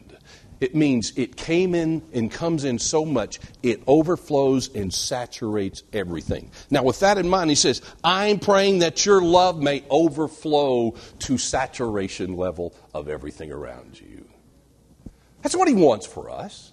It 0.60 0.74
means 0.74 1.12
it 1.16 1.36
came 1.36 1.74
in 1.74 2.02
and 2.12 2.30
comes 2.30 2.64
in 2.64 2.78
so 2.80 3.04
much, 3.04 3.38
it 3.62 3.80
overflows 3.86 4.74
and 4.74 4.92
saturates 4.92 5.84
everything. 5.92 6.50
Now, 6.68 6.82
with 6.82 7.00
that 7.00 7.16
in 7.16 7.28
mind, 7.28 7.50
he 7.50 7.56
says, 7.56 7.80
I'm 8.02 8.40
praying 8.40 8.80
that 8.80 9.06
your 9.06 9.22
love 9.22 9.62
may 9.62 9.84
overflow 9.88 10.96
to 11.20 11.38
saturation 11.38 12.36
level 12.36 12.74
of 12.92 13.08
everything 13.08 13.52
around 13.52 14.00
you. 14.00 14.28
That's 15.42 15.54
what 15.54 15.68
he 15.68 15.74
wants 15.74 16.06
for 16.06 16.28
us. 16.28 16.72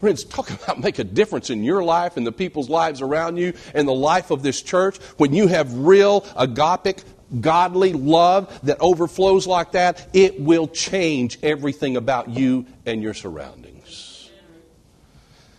Friends, 0.00 0.24
talk 0.24 0.50
about 0.62 0.80
make 0.80 0.98
a 0.98 1.04
difference 1.04 1.50
in 1.50 1.62
your 1.62 1.84
life 1.84 2.16
and 2.16 2.26
the 2.26 2.32
people's 2.32 2.68
lives 2.68 3.00
around 3.00 3.36
you 3.36 3.52
and 3.74 3.86
the 3.86 3.92
life 3.92 4.30
of 4.30 4.42
this 4.42 4.60
church 4.62 4.96
when 5.18 5.34
you 5.34 5.46
have 5.46 5.72
real 5.74 6.22
agapic 6.22 7.04
godly 7.38 7.92
love 7.92 8.58
that 8.64 8.78
overflows 8.80 9.46
like 9.46 9.72
that, 9.72 10.08
it 10.12 10.40
will 10.40 10.66
change 10.66 11.38
everything 11.42 11.96
about 11.96 12.28
you 12.28 12.66
and 12.86 13.02
your 13.02 13.14
surroundings. 13.14 14.30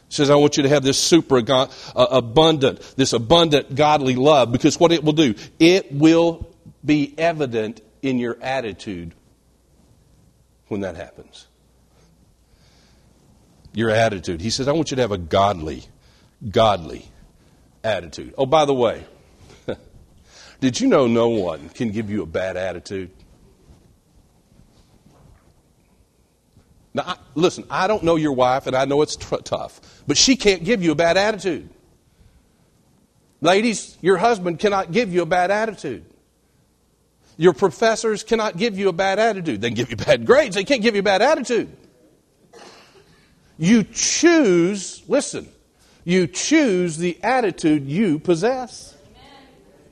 It 0.07 0.13
says, 0.15 0.29
I 0.29 0.35
want 0.35 0.57
you 0.57 0.63
to 0.63 0.69
have 0.69 0.83
this 0.83 0.99
super 0.99 1.41
uh, 1.49 1.67
abundant, 1.95 2.81
this 2.97 3.13
abundant 3.13 3.75
godly 3.75 4.15
love 4.15 4.51
because 4.51 4.77
what 4.77 4.91
it 4.91 5.03
will 5.03 5.13
do, 5.13 5.35
it 5.59 5.93
will 5.93 6.53
be 6.83 7.13
evident 7.17 7.81
in 8.01 8.19
your 8.19 8.37
attitude 8.41 9.13
when 10.67 10.81
that 10.81 10.97
happens. 10.97 11.47
Your 13.73 13.89
attitude. 13.89 14.41
He 14.41 14.49
says, 14.49 14.67
I 14.67 14.73
want 14.73 14.91
you 14.91 14.95
to 14.95 15.01
have 15.01 15.11
a 15.11 15.17
godly, 15.17 15.83
godly 16.49 17.09
attitude. 17.83 18.33
Oh, 18.37 18.45
by 18.45 18.65
the 18.65 18.73
way, 18.73 19.05
did 20.59 20.79
you 20.79 20.87
know 20.87 21.07
no 21.07 21.29
one 21.29 21.69
can 21.69 21.91
give 21.91 22.09
you 22.09 22.21
a 22.21 22.25
bad 22.25 22.57
attitude? 22.57 23.11
Now, 26.93 27.03
I, 27.07 27.15
listen, 27.35 27.65
I 27.69 27.87
don't 27.87 28.03
know 28.03 28.17
your 28.17 28.33
wife, 28.33 28.67
and 28.67 28.75
I 28.75 28.85
know 28.85 29.01
it's 29.01 29.15
t- 29.15 29.37
tough, 29.43 29.79
but 30.07 30.17
she 30.17 30.35
can't 30.35 30.63
give 30.63 30.83
you 30.83 30.91
a 30.91 30.95
bad 30.95 31.15
attitude. 31.15 31.69
Ladies, 33.39 33.97
your 34.01 34.17
husband 34.17 34.59
cannot 34.59 34.91
give 34.91 35.13
you 35.13 35.21
a 35.21 35.25
bad 35.25 35.51
attitude. 35.51 36.05
Your 37.37 37.53
professors 37.53 38.23
cannot 38.23 38.57
give 38.57 38.77
you 38.77 38.89
a 38.89 38.93
bad 38.93 39.17
attitude. 39.19 39.61
They 39.61 39.69
can 39.69 39.75
give 39.75 39.89
you 39.89 39.95
bad 39.95 40.25
grades, 40.25 40.55
they 40.55 40.65
can't 40.65 40.81
give 40.81 40.95
you 40.95 40.99
a 40.99 41.03
bad 41.03 41.21
attitude. 41.21 41.75
You 43.61 43.83
choose, 43.83 45.03
listen, 45.07 45.47
you 46.03 46.25
choose 46.25 46.97
the 46.97 47.19
attitude 47.21 47.87
you 47.87 48.17
possess. 48.17 48.95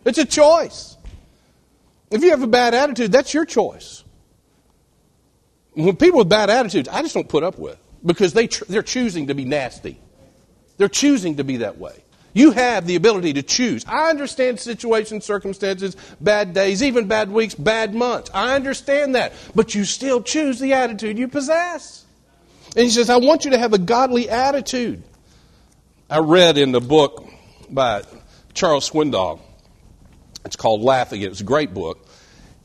It's 0.04 0.18
a 0.18 0.26
choice. 0.26 0.98
If 2.10 2.24
you 2.24 2.32
have 2.32 2.42
a 2.42 2.48
bad 2.48 2.74
attitude, 2.74 3.12
that's 3.12 3.32
your 3.32 3.46
choice. 3.46 4.04
When 5.74 5.96
people 5.98 6.18
with 6.18 6.30
bad 6.30 6.50
attitudes, 6.50 6.90
I 6.90 7.04
just 7.04 7.14
don't 7.14 7.30
put 7.30 7.44
up 7.44 7.60
with 7.60 7.78
because 8.04 8.34
they 8.34 8.48
tr- 8.48 8.64
they're 8.68 8.82
choosing 8.82 9.28
to 9.28 9.36
be 9.36 9.46
nasty. 9.46 10.00
They're 10.78 10.90
choosing 10.90 11.36
to 11.36 11.44
be 11.44 11.58
that 11.58 11.78
way. 11.78 12.04
You 12.34 12.50
have 12.50 12.88
the 12.88 12.96
ability 12.96 13.34
to 13.34 13.44
choose. 13.44 13.86
I 13.88 14.10
understand 14.10 14.60
situations, 14.60 15.26
circumstances, 15.26 15.96
bad 16.20 16.56
days, 16.56 16.82
even 16.82 17.08
bad 17.08 17.32
weeks, 17.32 17.54
bad 17.54 17.94
months. 17.94 18.32
I 18.34 18.56
understand 18.56 19.14
that. 19.14 19.34
But 19.54 19.76
you 19.76 19.86
still 19.86 20.24
choose 20.24 20.58
the 20.58 20.74
attitude 20.74 21.20
you 21.20 21.28
possess. 21.28 22.08
And 22.76 22.86
he 22.86 22.90
says, 22.90 23.10
I 23.10 23.18
want 23.18 23.46
you 23.46 23.52
to 23.52 23.58
have 23.58 23.74
a 23.74 23.78
godly 23.78 24.30
attitude. 24.30 25.04
I 26.10 26.20
read 26.20 26.58
in 26.58 26.72
the 26.72 26.82
book 26.82 27.28
by 27.70 28.04
Charles 28.54 28.90
Swindoll 28.90 29.40
it's 30.46 30.56
called 30.56 30.82
Laughing. 30.82 31.22
It's 31.22 31.42
a 31.42 31.44
great 31.46 31.74
book. 31.74 32.08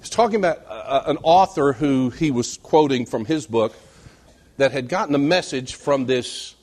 He's 0.00 0.11
talking 0.11 0.37
about 0.37 0.64
uh, 0.68 1.02
an 1.06 1.18
author 1.23 1.73
who 1.73 2.11
he 2.11 2.30
was 2.30 2.56
quoting 2.58 3.06
from 3.06 3.25
his 3.25 3.46
book 3.46 3.75
that 4.56 4.73
had 4.73 4.88
gotten 4.88 5.14
a 5.14 5.18
message 5.18 5.75
from 5.75 6.06
this 6.06 6.54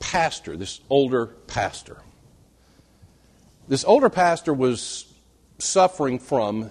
pastor, 0.00 0.56
this 0.56 0.80
older 0.90 1.26
pastor. 1.26 1.98
This 3.68 3.84
older 3.84 4.10
pastor 4.10 4.52
was 4.52 5.06
suffering 5.58 6.18
from 6.18 6.70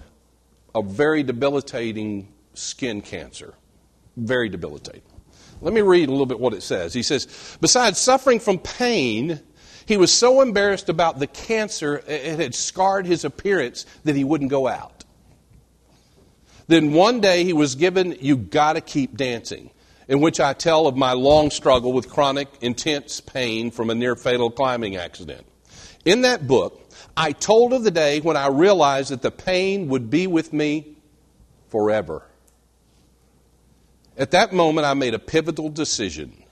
a 0.74 0.82
very 0.82 1.22
debilitating 1.22 2.32
skin 2.54 3.00
cancer. 3.00 3.54
Very 4.16 4.48
debilitating. 4.48 5.11
Let 5.62 5.72
me 5.72 5.80
read 5.80 6.08
a 6.08 6.12
little 6.12 6.26
bit 6.26 6.40
what 6.40 6.54
it 6.54 6.62
says. 6.62 6.92
He 6.92 7.04
says, 7.04 7.56
Besides 7.60 7.98
suffering 7.98 8.40
from 8.40 8.58
pain, 8.58 9.40
he 9.86 9.96
was 9.96 10.12
so 10.12 10.40
embarrassed 10.40 10.88
about 10.88 11.20
the 11.20 11.28
cancer, 11.28 12.02
it 12.06 12.38
had 12.38 12.54
scarred 12.54 13.06
his 13.06 13.24
appearance 13.24 13.86
that 14.02 14.16
he 14.16 14.24
wouldn't 14.24 14.50
go 14.50 14.66
out. 14.66 15.04
Then 16.66 16.92
one 16.92 17.20
day 17.20 17.44
he 17.44 17.52
was 17.52 17.76
given, 17.76 18.16
You 18.20 18.36
Gotta 18.36 18.80
Keep 18.80 19.16
Dancing, 19.16 19.70
in 20.08 20.20
which 20.20 20.40
I 20.40 20.52
tell 20.52 20.88
of 20.88 20.96
my 20.96 21.12
long 21.12 21.50
struggle 21.50 21.92
with 21.92 22.08
chronic, 22.08 22.48
intense 22.60 23.20
pain 23.20 23.70
from 23.70 23.88
a 23.88 23.94
near 23.94 24.16
fatal 24.16 24.50
climbing 24.50 24.96
accident. 24.96 25.46
In 26.04 26.22
that 26.22 26.48
book, 26.48 26.90
I 27.16 27.32
told 27.32 27.72
of 27.72 27.84
the 27.84 27.90
day 27.92 28.20
when 28.20 28.36
I 28.36 28.48
realized 28.48 29.10
that 29.10 29.22
the 29.22 29.30
pain 29.30 29.88
would 29.88 30.10
be 30.10 30.26
with 30.26 30.52
me 30.52 30.96
forever. 31.68 32.24
At 34.16 34.32
that 34.32 34.52
moment, 34.52 34.86
I 34.86 34.94
made 34.94 35.14
a 35.14 35.18
pivotal 35.18 35.68
decision. 35.68 36.42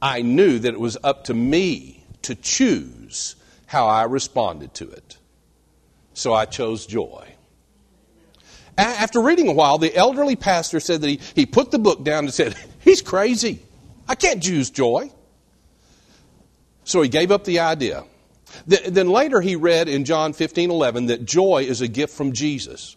I 0.00 0.22
knew 0.22 0.58
that 0.58 0.74
it 0.74 0.80
was 0.80 0.96
up 1.02 1.24
to 1.24 1.34
me 1.34 2.04
to 2.22 2.34
choose 2.34 3.36
how 3.66 3.86
I 3.86 4.04
responded 4.04 4.74
to 4.74 4.90
it. 4.90 5.18
So 6.14 6.34
I 6.34 6.46
chose 6.46 6.86
joy. 6.86 7.34
After 8.76 9.20
reading 9.20 9.48
a 9.48 9.52
while, 9.52 9.78
the 9.78 9.94
elderly 9.94 10.36
pastor 10.36 10.78
said 10.78 11.00
that 11.00 11.08
he, 11.08 11.20
he 11.34 11.46
put 11.46 11.70
the 11.72 11.78
book 11.78 12.04
down 12.04 12.24
and 12.24 12.34
said, 12.34 12.56
He's 12.80 13.02
crazy. 13.02 13.60
I 14.06 14.14
can't 14.14 14.42
choose 14.42 14.70
joy. 14.70 15.10
So 16.84 17.02
he 17.02 17.08
gave 17.08 17.30
up 17.30 17.44
the 17.44 17.60
idea. 17.60 18.04
Then 18.66 19.10
later 19.10 19.40
he 19.40 19.56
read 19.56 19.88
in 19.88 20.04
John 20.04 20.32
15 20.32 20.70
11 20.70 21.06
that 21.06 21.24
joy 21.24 21.64
is 21.68 21.82
a 21.82 21.88
gift 21.88 22.14
from 22.14 22.32
Jesus. 22.32 22.96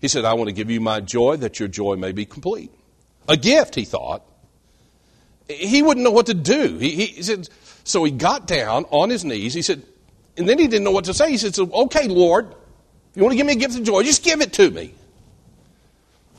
He 0.00 0.08
said, 0.08 0.24
I 0.24 0.34
want 0.34 0.48
to 0.48 0.52
give 0.52 0.70
you 0.70 0.80
my 0.80 1.00
joy 1.00 1.36
that 1.36 1.58
your 1.58 1.68
joy 1.68 1.96
may 1.96 2.12
be 2.12 2.26
complete. 2.26 2.70
A 3.28 3.36
gift, 3.36 3.74
he 3.74 3.84
thought. 3.84 4.22
He 5.48 5.82
wouldn't 5.82 6.04
know 6.04 6.10
what 6.10 6.26
to 6.26 6.34
do. 6.34 6.78
He, 6.78 7.06
he 7.06 7.22
said, 7.22 7.48
so 7.84 8.04
he 8.04 8.10
got 8.10 8.46
down 8.46 8.84
on 8.90 9.10
his 9.10 9.24
knees. 9.24 9.54
He 9.54 9.62
said, 9.62 9.82
and 10.36 10.48
then 10.48 10.58
he 10.58 10.68
didn't 10.68 10.84
know 10.84 10.90
what 10.90 11.04
to 11.06 11.14
say. 11.14 11.30
He 11.30 11.36
said, 11.38 11.58
Okay, 11.58 12.08
Lord, 12.08 12.46
if 13.10 13.16
you 13.16 13.22
want 13.22 13.32
to 13.32 13.36
give 13.36 13.46
me 13.46 13.54
a 13.54 13.56
gift 13.56 13.76
of 13.76 13.82
joy, 13.82 14.02
just 14.02 14.22
give 14.22 14.40
it 14.40 14.52
to 14.54 14.70
me. 14.70 14.94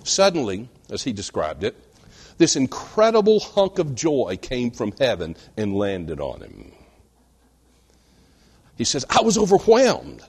Suddenly, 0.04 0.70
as 0.90 1.04
he 1.04 1.14
described 1.14 1.64
it, 1.64 1.76
this 2.38 2.56
incredible 2.56 3.40
hunk 3.40 3.78
of 3.78 3.94
joy 3.94 4.38
came 4.42 4.72
from 4.72 4.94
heaven 5.00 5.36
and 5.58 5.76
landed 5.76 6.20
on 6.20 6.42
him. 6.42 6.72
He 8.78 8.84
says, 8.84 9.06
I 9.10 9.22
was 9.22 9.38
overwhelmed. 9.38 10.24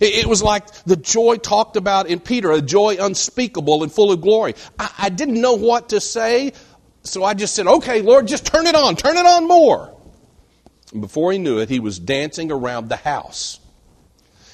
It, 0.00 0.26
was 0.26 0.42
like 0.42 0.70
the 0.84 0.96
joy 0.96 1.36
talked 1.36 1.76
about 1.76 2.08
in 2.08 2.20
Peter, 2.20 2.52
a 2.52 2.60
joy 2.60 2.96
unspeakable 3.00 3.82
and 3.82 3.92
full 3.92 4.12
of 4.12 4.20
glory. 4.20 4.54
I, 4.78 5.08
didn't 5.08 5.40
know 5.40 5.54
what 5.54 5.90
to 5.90 6.00
say, 6.00 6.52
so 7.02 7.24
I 7.24 7.34
just 7.34 7.54
said, 7.54 7.66
Okay, 7.66 8.02
Lord, 8.02 8.28
just 8.28 8.46
turn 8.46 8.66
it 8.66 8.74
on, 8.74 8.96
turn 8.96 9.16
it 9.16 9.26
on 9.26 9.48
more. 9.48 9.94
And 10.92 11.00
before 11.00 11.32
he 11.32 11.38
knew 11.38 11.58
it, 11.58 11.68
he 11.68 11.80
was 11.80 11.98
dancing 11.98 12.50
around 12.50 12.88
the 12.88 12.96
house. 12.96 13.60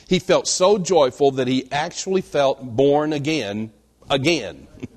He 0.09 0.19
felt 0.19 0.47
so 0.47 0.79
joyful 0.79 1.33
that 1.33 1.49
he 1.49 1.71
actually 1.73 2.21
felt 2.21 2.62
born 2.62 3.12
again, 3.12 3.73
again. 4.11 4.67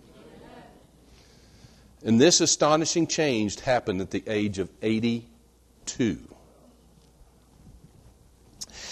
and 2.04 2.20
this 2.20 2.42
astonishing 2.42 3.08
change 3.08 3.60
happened 3.60 4.02
at 4.02 4.12
the 4.12 4.24
age 4.28 4.60
of 4.60 4.70
82. 4.82 6.20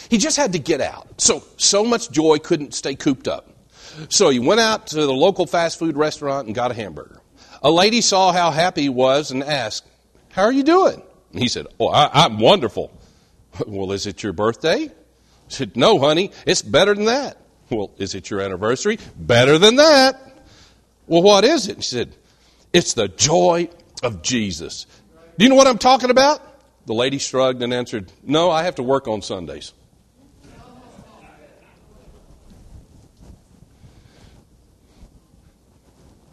He 0.09 0.17
just 0.17 0.37
had 0.37 0.53
to 0.53 0.59
get 0.59 0.81
out. 0.81 1.21
So, 1.21 1.43
so 1.57 1.83
much 1.83 2.11
joy 2.11 2.39
couldn't 2.39 2.73
stay 2.73 2.95
cooped 2.95 3.27
up. 3.27 3.49
So 4.09 4.29
he 4.29 4.39
went 4.39 4.59
out 4.59 4.87
to 4.87 4.95
the 4.95 5.13
local 5.13 5.45
fast 5.45 5.79
food 5.79 5.95
restaurant 5.95 6.47
and 6.47 6.55
got 6.55 6.71
a 6.71 6.73
hamburger. 6.73 7.21
A 7.61 7.71
lady 7.71 8.01
saw 8.01 8.31
how 8.31 8.51
happy 8.51 8.83
he 8.83 8.89
was 8.89 9.31
and 9.31 9.43
asked, 9.43 9.85
How 10.31 10.43
are 10.43 10.51
you 10.51 10.63
doing? 10.63 11.01
And 11.31 11.41
he 11.41 11.47
said, 11.47 11.67
Oh, 11.79 11.87
I, 11.87 12.25
am 12.25 12.39
wonderful. 12.39 12.91
Well, 13.65 13.93
is 13.93 14.05
it 14.05 14.21
your 14.21 14.33
birthday? 14.33 14.87
I 14.87 14.91
said, 15.47 15.77
No, 15.77 15.97
honey, 15.97 16.31
it's 16.45 16.61
better 16.61 16.93
than 16.93 17.05
that. 17.05 17.37
Well, 17.69 17.91
is 17.97 18.13
it 18.13 18.29
your 18.29 18.41
anniversary? 18.41 18.99
Better 19.15 19.57
than 19.57 19.77
that. 19.77 20.19
Well, 21.07 21.21
what 21.21 21.45
is 21.45 21.69
it? 21.69 21.81
She 21.83 21.95
said, 21.95 22.15
It's 22.73 22.95
the 22.95 23.07
joy 23.07 23.69
of 24.03 24.21
Jesus. 24.21 24.87
Do 25.37 25.45
you 25.45 25.49
know 25.49 25.55
what 25.55 25.67
I'm 25.67 25.77
talking 25.77 26.09
about? 26.09 26.41
The 26.85 26.93
lady 26.93 27.17
shrugged 27.17 27.63
and 27.63 27.73
answered, 27.73 28.11
No, 28.23 28.51
I 28.51 28.63
have 28.63 28.75
to 28.75 28.83
work 28.83 29.07
on 29.07 29.21
Sundays. 29.21 29.73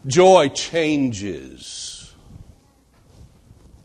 Joy 0.07 0.49
changes 0.49 2.13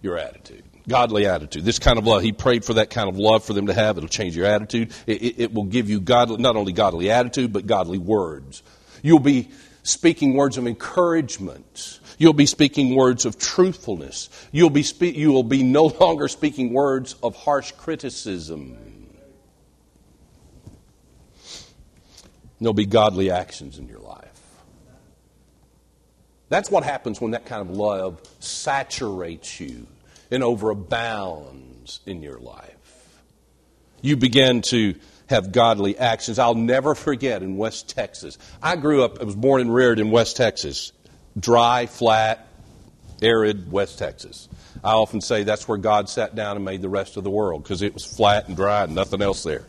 your 0.02 0.18
attitude 0.18 0.64
godly 0.88 1.26
attitude. 1.26 1.66
This 1.66 1.80
kind 1.80 1.98
of 1.98 2.08
love. 2.08 2.22
He 2.22 2.32
prayed 2.32 2.64
for 2.64 2.76
that 2.76 2.90
kind 2.90 3.10
of 3.10 3.18
love 3.18 3.44
for 3.44 3.54
them 3.54 3.68
to 3.68 3.74
have. 3.74 3.98
It'll 3.98 4.10
change 4.10 4.36
your 4.36 4.46
attitude. 4.46 4.94
It, 5.06 5.22
it, 5.22 5.40
it 5.40 5.54
will 5.54 5.66
give 5.66 5.90
you 5.90 6.00
godly, 6.00 6.38
not 6.38 6.56
only 6.56 6.74
godly 6.74 7.12
attitude, 7.12 7.52
but 7.54 7.68
godly 7.68 7.98
words. 7.98 8.64
You'll 9.02 9.20
be 9.20 9.50
speaking 9.84 10.34
words 10.34 10.58
of 10.58 10.68
encouragement. 10.68 12.00
You'll 12.18 12.34
be 12.34 12.46
speaking 12.46 12.96
words 12.96 13.26
of 13.26 13.38
truthfulness. 13.38 14.30
You'll 14.52 14.70
be, 14.70 14.84
spe- 14.84 15.16
you 15.16 15.32
will 15.32 15.44
be 15.44 15.64
no 15.64 15.84
longer 16.00 16.28
speaking 16.28 16.74
words 16.74 17.16
of 17.22 17.36
harsh 17.36 17.74
criticism. 17.74 18.78
There'll 22.60 22.74
be 22.74 22.88
godly 22.88 23.30
actions 23.30 23.78
in 23.78 23.88
your 23.88 24.00
life. 24.00 24.27
That's 26.50 26.72
what 26.72 26.84
happens 26.84 27.20
when 27.20 27.32
that 27.32 27.46
kind 27.46 27.62
of 27.62 27.76
love 27.76 28.22
saturates 28.40 29.60
you 29.60 29.88
and 30.32 30.44
overabounds 30.44 32.00
in 32.06 32.22
your 32.22 32.40
life. 32.40 32.74
You 34.02 34.16
begin 34.18 34.62
to 34.64 34.96
have 35.28 35.52
godly 35.52 35.98
actions. 35.98 36.40
I'll 36.40 36.56
never 36.56 36.96
forget 36.96 37.44
in 37.44 37.58
West 37.58 37.90
Texas. 37.90 38.38
I 38.62 38.76
grew 38.78 39.04
up, 39.04 39.20
I 39.20 39.26
was 39.26 39.36
born 39.36 39.62
and 39.62 39.74
reared 39.74 40.00
in 40.00 40.12
West 40.12 40.38
Texas. 40.38 40.94
Dry, 41.38 41.86
flat, 41.86 42.48
arid 43.22 43.72
West 43.72 44.00
Texas. 44.00 44.48
I 44.84 44.94
often 44.94 45.22
say 45.22 45.44
that's 45.44 45.68
where 45.68 45.78
God 45.78 46.08
sat 46.08 46.36
down 46.36 46.56
and 46.56 46.64
made 46.64 46.82
the 46.82 46.90
rest 46.90 47.18
of 47.18 47.24
the 47.24 47.30
world 47.30 47.64
because 47.64 47.82
it 47.82 47.94
was 47.94 48.06
flat 48.06 48.48
and 48.48 48.56
dry 48.56 48.84
and 48.84 48.96
nothing 48.96 49.22
else 49.22 49.44
there. 49.44 49.66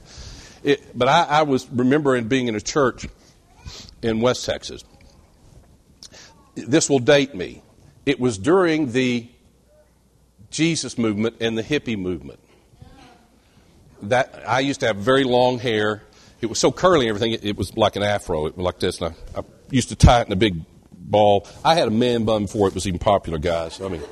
It, 0.63 0.97
but 0.97 1.09
I, 1.09 1.25
I 1.25 1.43
was 1.43 1.69
remembering 1.71 2.29
being 2.29 2.49
in 2.49 2.55
a 2.55 2.61
church 2.61 3.09
in 4.03 4.21
West 4.21 4.45
Texas. 4.45 4.85
This 6.67 6.89
will 6.89 6.99
date 6.99 7.35
me. 7.35 7.63
It 8.07 8.19
was 8.19 8.39
during 8.39 8.93
the 8.93 9.29
Jesus 10.51 10.97
movement 10.97 11.37
and 11.41 11.59
the 11.59 11.63
hippie 11.63 11.99
movement 11.99 12.41
that 14.03 14.43
I 14.47 14.61
used 14.61 14.81
to 14.81 14.87
have 14.87 14.97
very 14.97 15.25
long 15.25 15.59
hair. 15.59 16.03
It 16.41 16.47
was 16.47 16.59
so 16.59 16.71
curly 16.71 17.09
and 17.09 17.17
everything, 17.17 17.33
it, 17.33 17.45
it 17.45 17.57
was 17.57 17.77
like 17.77 17.97
an 17.97 18.03
afro. 18.03 18.47
It 18.47 18.57
was 18.57 18.65
like 18.65 18.79
this. 18.79 19.01
And 19.01 19.15
I, 19.35 19.41
I, 19.41 19.43
used 19.71 19.89
to 19.91 19.97
tie 19.97 20.21
it 20.21 20.27
in 20.29 20.33
a 20.33 20.37
big 20.37 20.63
ball. 20.93 21.47
I 21.65 21.75
had 21.75 21.89
a 21.89 21.91
man 21.91 22.25
bun 22.25 22.43
before 22.43 22.69
it 22.69 22.75
was 22.75 22.87
even 22.87 22.99
popular, 22.99 23.39
guys. 23.39 23.81
I 23.81 23.89
mean, 23.89 24.03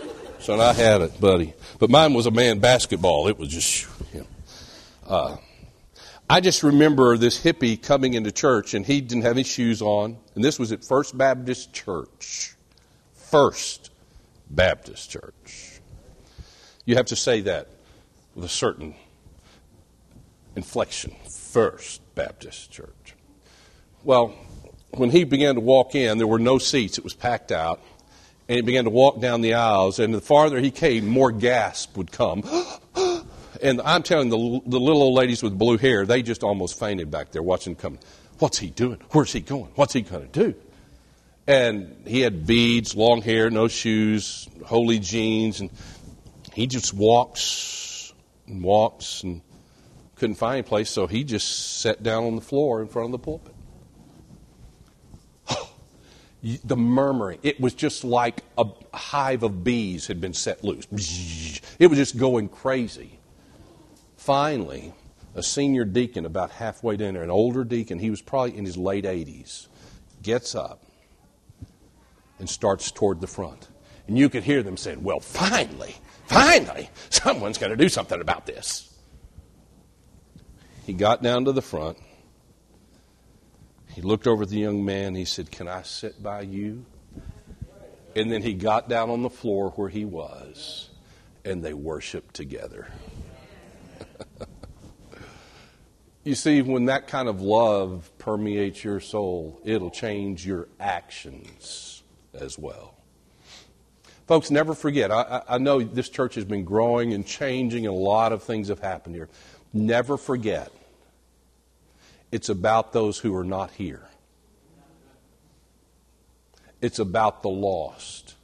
so 0.41 0.61
I 0.61 0.73
had 0.73 1.01
it, 1.03 1.21
buddy. 1.21 1.55
But 1.79 1.91
mine 1.91 2.15
was 2.15 2.27
a 2.27 2.31
man 2.31 2.59
basketball. 2.59 3.29
It 3.29 3.39
was 3.39 3.49
just, 3.49 3.87
you 4.13 4.21
know. 4.21 4.27
Uh, 5.07 5.37
I 6.29 6.41
just 6.41 6.65
remember 6.65 7.17
this 7.17 7.41
hippie 7.41 7.81
coming 7.81 8.15
into 8.15 8.33
church, 8.33 8.75
and 8.75 8.85
he 8.85 9.01
didn't 9.01 9.23
have 9.23 9.37
any 9.37 9.45
shoes 9.45 9.81
on. 9.81 10.17
And 10.35 10.43
this 10.43 10.59
was 10.59 10.73
at 10.73 10.85
First 10.85 11.17
Baptist 11.17 11.73
Church. 11.73 12.57
First 13.15 13.91
Baptist 14.51 15.09
Church. 15.09 15.81
You 16.85 16.97
have 16.97 17.07
to 17.07 17.17
say 17.17 17.43
that 17.43 17.69
with 18.35 18.45
a 18.45 18.49
certain 18.49 18.97
inflection. 20.57 21.15
First 21.31 22.03
Baptist 22.17 22.73
Church. 22.73 23.15
Well, 24.03 24.35
when 24.91 25.11
he 25.11 25.23
began 25.23 25.55
to 25.55 25.61
walk 25.61 25.95
in, 25.95 26.19
there 26.19 26.27
were 26.27 26.41
no 26.41 26.59
seats, 26.59 26.99
it 26.99 27.05
was 27.05 27.15
packed 27.15 27.53
out. 27.53 27.81
And 28.49 28.57
he 28.57 28.63
began 28.63 28.85
to 28.85 28.91
walk 28.91 29.21
down 29.21 29.43
the 29.43 29.55
aisles, 29.55 30.01
and 30.01 30.13
the 30.13 30.21
farther 30.21 30.59
he 30.59 30.73
came, 30.73 31.07
more 31.07 31.31
gasp 31.31 31.97
would 31.97 32.11
come. 32.11 32.43
And 33.63 33.81
I'm 33.83 34.03
telling 34.03 34.29
the, 34.29 34.61
the 34.67 34.81
little 34.81 35.03
old 35.03 35.15
ladies 35.15 35.43
with 35.43 35.59
blue 35.59 35.79
hair, 35.79 36.07
they 36.07 36.23
just 36.23 36.43
almost 36.43 36.79
fainted 36.79 37.11
back 37.11 37.33
there 37.33 37.43
watching 37.43 37.73
him 37.73 37.77
come. 37.77 37.99
What's 38.39 38.59
he 38.59 38.71
doing? 38.71 38.99
Where's 39.11 39.33
he 39.33 39.41
going? 39.41 39.71
What's 39.75 39.93
he 39.93 40.03
going 40.03 40.29
to 40.29 40.45
do? 40.45 40.55
And 41.47 42.03
he 42.07 42.21
had 42.21 42.47
beads, 42.47 42.97
long 42.97 43.23
hair, 43.23 43.51
no 43.51 43.69
shoes, 43.69 44.49
holy 44.65 44.99
jeans, 44.99 45.61
and 45.61 45.71
he 46.53 46.67
just 46.67 46.93
walks 46.93 48.13
and 48.47 48.63
walks 48.63 49.23
and 49.23 49.43
couldn't 50.17 50.37
find 50.37 50.55
any 50.55 50.63
place, 50.63 50.91
so 50.91 51.07
he 51.07 51.25
just 51.25 51.81
sat 51.81 52.03
down 52.03 52.25
on 52.25 52.35
the 52.35 52.43
floor 52.43 52.81
in 52.81 52.89
front 52.89 53.07
of 53.07 53.13
the 53.13 53.19
pulpit. 53.19 53.55
the 56.65 56.77
murmuring, 56.77 57.39
it 57.43 57.61
was 57.61 57.75
just 57.75 58.03
like 58.03 58.43
a 58.59 58.67
hive 58.95 59.43
of 59.43 59.63
bees 59.63 60.07
had 60.07 60.21
been 60.21 60.33
set 60.33 60.65
loose. 60.65 60.87
It 61.79 61.87
was 61.87 61.99
just 61.99 62.17
going 62.17 62.49
crazy. 62.49 63.16
Finally, 64.27 64.93
a 65.37 65.43
senior 65.43 65.85
deacon, 65.85 66.27
about 66.27 66.51
halfway 66.51 66.97
down 66.97 67.15
there, 67.15 67.23
an 67.23 67.31
older 67.31 67.63
deacon, 67.63 68.01
he 68.01 68.11
was 68.11 68.21
probably 68.21 68.59
in 68.59 68.65
his 68.65 68.77
late 68.77 69.05
80s, 69.05 69.69
gets 70.21 70.57
up 70.57 70.83
and 72.41 72.51
starts 72.51 72.91
toward 72.91 73.21
the 73.21 73.29
front. 73.29 73.69
And 74.09 74.19
you 74.19 74.29
could 74.29 74.43
hear 74.43 74.65
them 74.65 74.77
saying, 74.77 75.05
Well, 75.05 75.21
finally, 75.21 75.95
finally, 76.25 76.91
someone's 77.09 77.57
going 77.57 77.71
to 77.71 77.77
do 77.77 77.89
something 77.89 78.21
about 78.21 78.47
this. 78.47 78.93
He 80.85 80.93
got 80.93 81.23
down 81.23 81.45
to 81.45 81.53
the 81.53 81.63
front. 81.63 81.97
He 83.95 84.03
looked 84.03 84.27
over 84.27 84.43
at 84.43 84.49
the 84.49 84.59
young 84.59 84.85
man. 84.85 85.15
He 85.15 85.25
said, 85.25 85.53
Can 85.53 85.69
I 85.69 85.83
sit 85.83 86.21
by 86.21 86.41
you? 86.41 86.85
And 88.17 88.33
then 88.33 88.43
he 88.43 88.55
got 88.55 88.89
down 88.89 89.09
on 89.09 89.23
the 89.23 89.31
floor 89.31 89.71
where 89.77 89.89
he 89.89 90.05
was, 90.05 90.91
and 91.45 91.63
they 91.63 91.75
worshiped 91.75 92.35
together. 92.35 92.89
You 96.25 96.35
see, 96.35 96.63
when 96.63 96.87
that 96.87 97.07
kind 97.09 97.29
of 97.29 97.41
love 97.41 98.11
permeates 98.19 98.83
your 98.83 99.01
soul, 99.01 99.61
it'll 99.65 99.91
change 99.91 100.47
your 100.47 100.69
actions 100.81 102.03
as 102.35 102.59
well. 102.59 102.95
Folks, 104.27 104.51
never 104.51 104.75
forget, 104.75 105.13
I, 105.13 105.43
I, 105.49 105.59
know 105.59 105.81
this 105.81 106.09
church 106.09 106.35
has 106.35 106.45
been 106.45 106.65
growing 106.65 107.13
and 107.13 107.25
changing, 107.25 107.87
and 107.87 107.95
a 107.95 107.99
lot 107.99 108.33
of 108.33 108.43
things 108.43 108.69
have 108.69 108.81
happened 108.81 109.15
here. 109.15 109.29
Never 109.73 110.17
forget, 110.17 110.73
it's 112.33 112.49
about 112.49 112.93
those 112.93 113.19
who 113.19 113.37
are 113.37 113.45
not 113.45 113.71
here. 113.71 114.03
It's 116.81 116.99
about 116.99 117.43
the 117.43 117.49
lost. 117.49 118.35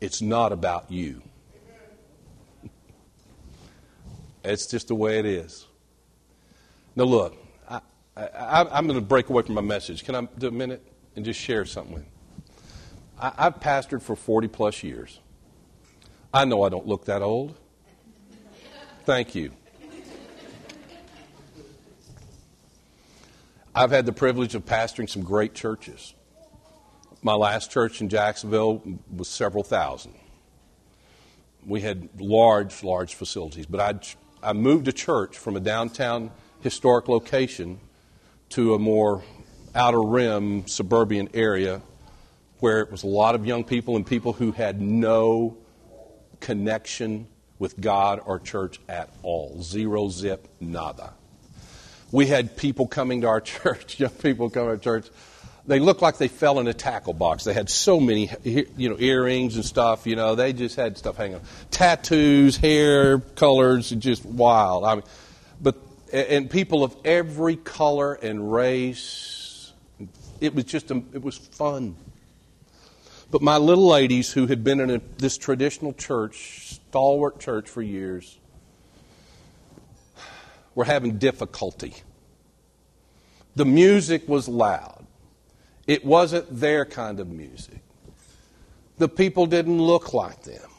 It's 0.00 0.22
not 0.22 0.52
about 0.52 0.90
you. 0.90 1.22
It's 4.46 4.66
just 4.66 4.88
the 4.88 4.94
way 4.94 5.18
it 5.18 5.26
is. 5.26 5.66
Now, 6.94 7.04
look, 7.04 7.36
I, 7.68 7.80
am 8.78 8.86
going 8.86 8.98
to 8.98 9.04
break 9.04 9.28
away 9.28 9.42
from 9.42 9.56
my 9.56 9.60
message. 9.60 10.04
Can 10.04 10.14
I 10.14 10.26
do 10.38 10.48
a 10.48 10.50
minute 10.52 10.82
and 11.16 11.24
just 11.24 11.40
share 11.40 11.64
something 11.64 11.94
with 11.94 12.04
you? 12.04 12.10
I, 13.20 13.32
I've 13.36 13.60
pastored 13.60 14.02
for 14.02 14.14
40 14.14 14.48
plus 14.48 14.82
years. 14.82 15.20
I 16.32 16.44
know 16.44 16.62
I 16.62 16.68
don't 16.68 16.86
look 16.86 17.06
that 17.06 17.22
old. 17.22 17.56
Thank 19.04 19.34
you. 19.34 19.50
I've 23.74 23.90
had 23.90 24.06
the 24.06 24.12
privilege 24.12 24.54
of 24.54 24.64
pastoring 24.64 25.10
some 25.10 25.22
great 25.22 25.54
churches. 25.54 26.14
My 27.22 27.34
last 27.34 27.70
church 27.70 28.00
in 28.00 28.08
Jacksonville 28.08 28.82
was 29.14 29.28
several 29.28 29.64
thousand. 29.64 30.14
We 31.66 31.80
had 31.80 32.08
large, 32.18 32.82
large 32.84 33.14
facilities. 33.16 33.66
But 33.66 33.80
I, 33.80 33.98
I 34.46 34.52
moved 34.52 34.86
a 34.86 34.92
church 34.92 35.36
from 35.36 35.56
a 35.56 35.60
downtown 35.60 36.30
historic 36.60 37.08
location 37.08 37.80
to 38.50 38.74
a 38.74 38.78
more 38.78 39.24
outer 39.74 40.00
rim 40.00 40.68
suburban 40.68 41.30
area 41.34 41.82
where 42.60 42.78
it 42.78 42.92
was 42.92 43.02
a 43.02 43.08
lot 43.08 43.34
of 43.34 43.44
young 43.44 43.64
people 43.64 43.96
and 43.96 44.06
people 44.06 44.32
who 44.32 44.52
had 44.52 44.80
no 44.80 45.58
connection 46.38 47.26
with 47.58 47.80
God 47.80 48.20
or 48.24 48.38
church 48.38 48.78
at 48.88 49.10
all. 49.24 49.60
Zero 49.62 50.08
zip, 50.08 50.46
nada 50.60 51.14
we 52.12 52.26
had 52.26 52.56
people 52.56 52.86
coming 52.86 53.22
to 53.22 53.26
our 53.26 53.40
church, 53.42 54.00
young 54.00 54.10
people 54.10 54.50
coming 54.50 54.68
to 54.68 54.70
our 54.72 55.00
church. 55.00 55.10
They 55.66 55.80
looked 55.80 56.02
like 56.02 56.18
they 56.18 56.28
fell 56.28 56.60
in 56.60 56.68
a 56.68 56.74
tackle 56.74 57.12
box. 57.12 57.44
They 57.44 57.52
had 57.52 57.68
so 57.68 57.98
many, 57.98 58.30
you 58.44 58.88
know, 58.88 58.96
earrings 58.98 59.56
and 59.56 59.64
stuff. 59.64 60.06
You 60.06 60.14
know, 60.14 60.34
they 60.34 60.52
just 60.52 60.76
had 60.76 60.96
stuff 60.96 61.16
hanging. 61.16 61.40
Tattoos, 61.70 62.56
hair, 62.56 63.18
colors, 63.18 63.90
just 63.90 64.24
wild. 64.24 64.84
I 64.84 64.94
mean, 64.94 65.04
but 65.60 65.76
and 66.12 66.48
people 66.48 66.84
of 66.84 66.96
every 67.04 67.56
color 67.56 68.14
and 68.14 68.52
race. 68.52 69.72
It 70.40 70.54
was 70.54 70.64
just 70.64 70.90
a, 70.90 71.02
it 71.12 71.22
was 71.22 71.36
fun. 71.36 71.96
But 73.30 73.42
my 73.42 73.56
little 73.56 73.86
ladies 73.86 74.32
who 74.32 74.46
had 74.46 74.62
been 74.62 74.80
in 74.80 74.90
a, 74.90 75.00
this 75.18 75.36
traditional 75.36 75.92
church, 75.92 76.76
stalwart 76.76 77.40
church 77.40 77.68
for 77.68 77.82
years, 77.82 78.38
were 80.74 80.84
having 80.84 81.18
difficulty. 81.18 81.94
The 83.56 83.64
music 83.64 84.28
was 84.28 84.46
loud, 84.46 85.05
it 85.86 86.04
wasn't 86.04 86.46
their 86.60 86.84
kind 86.84 87.20
of 87.20 87.28
music. 87.28 87.80
The 88.98 89.08
people 89.08 89.46
didn't 89.46 89.80
look 89.80 90.12
like 90.14 90.42
them. 90.42 90.70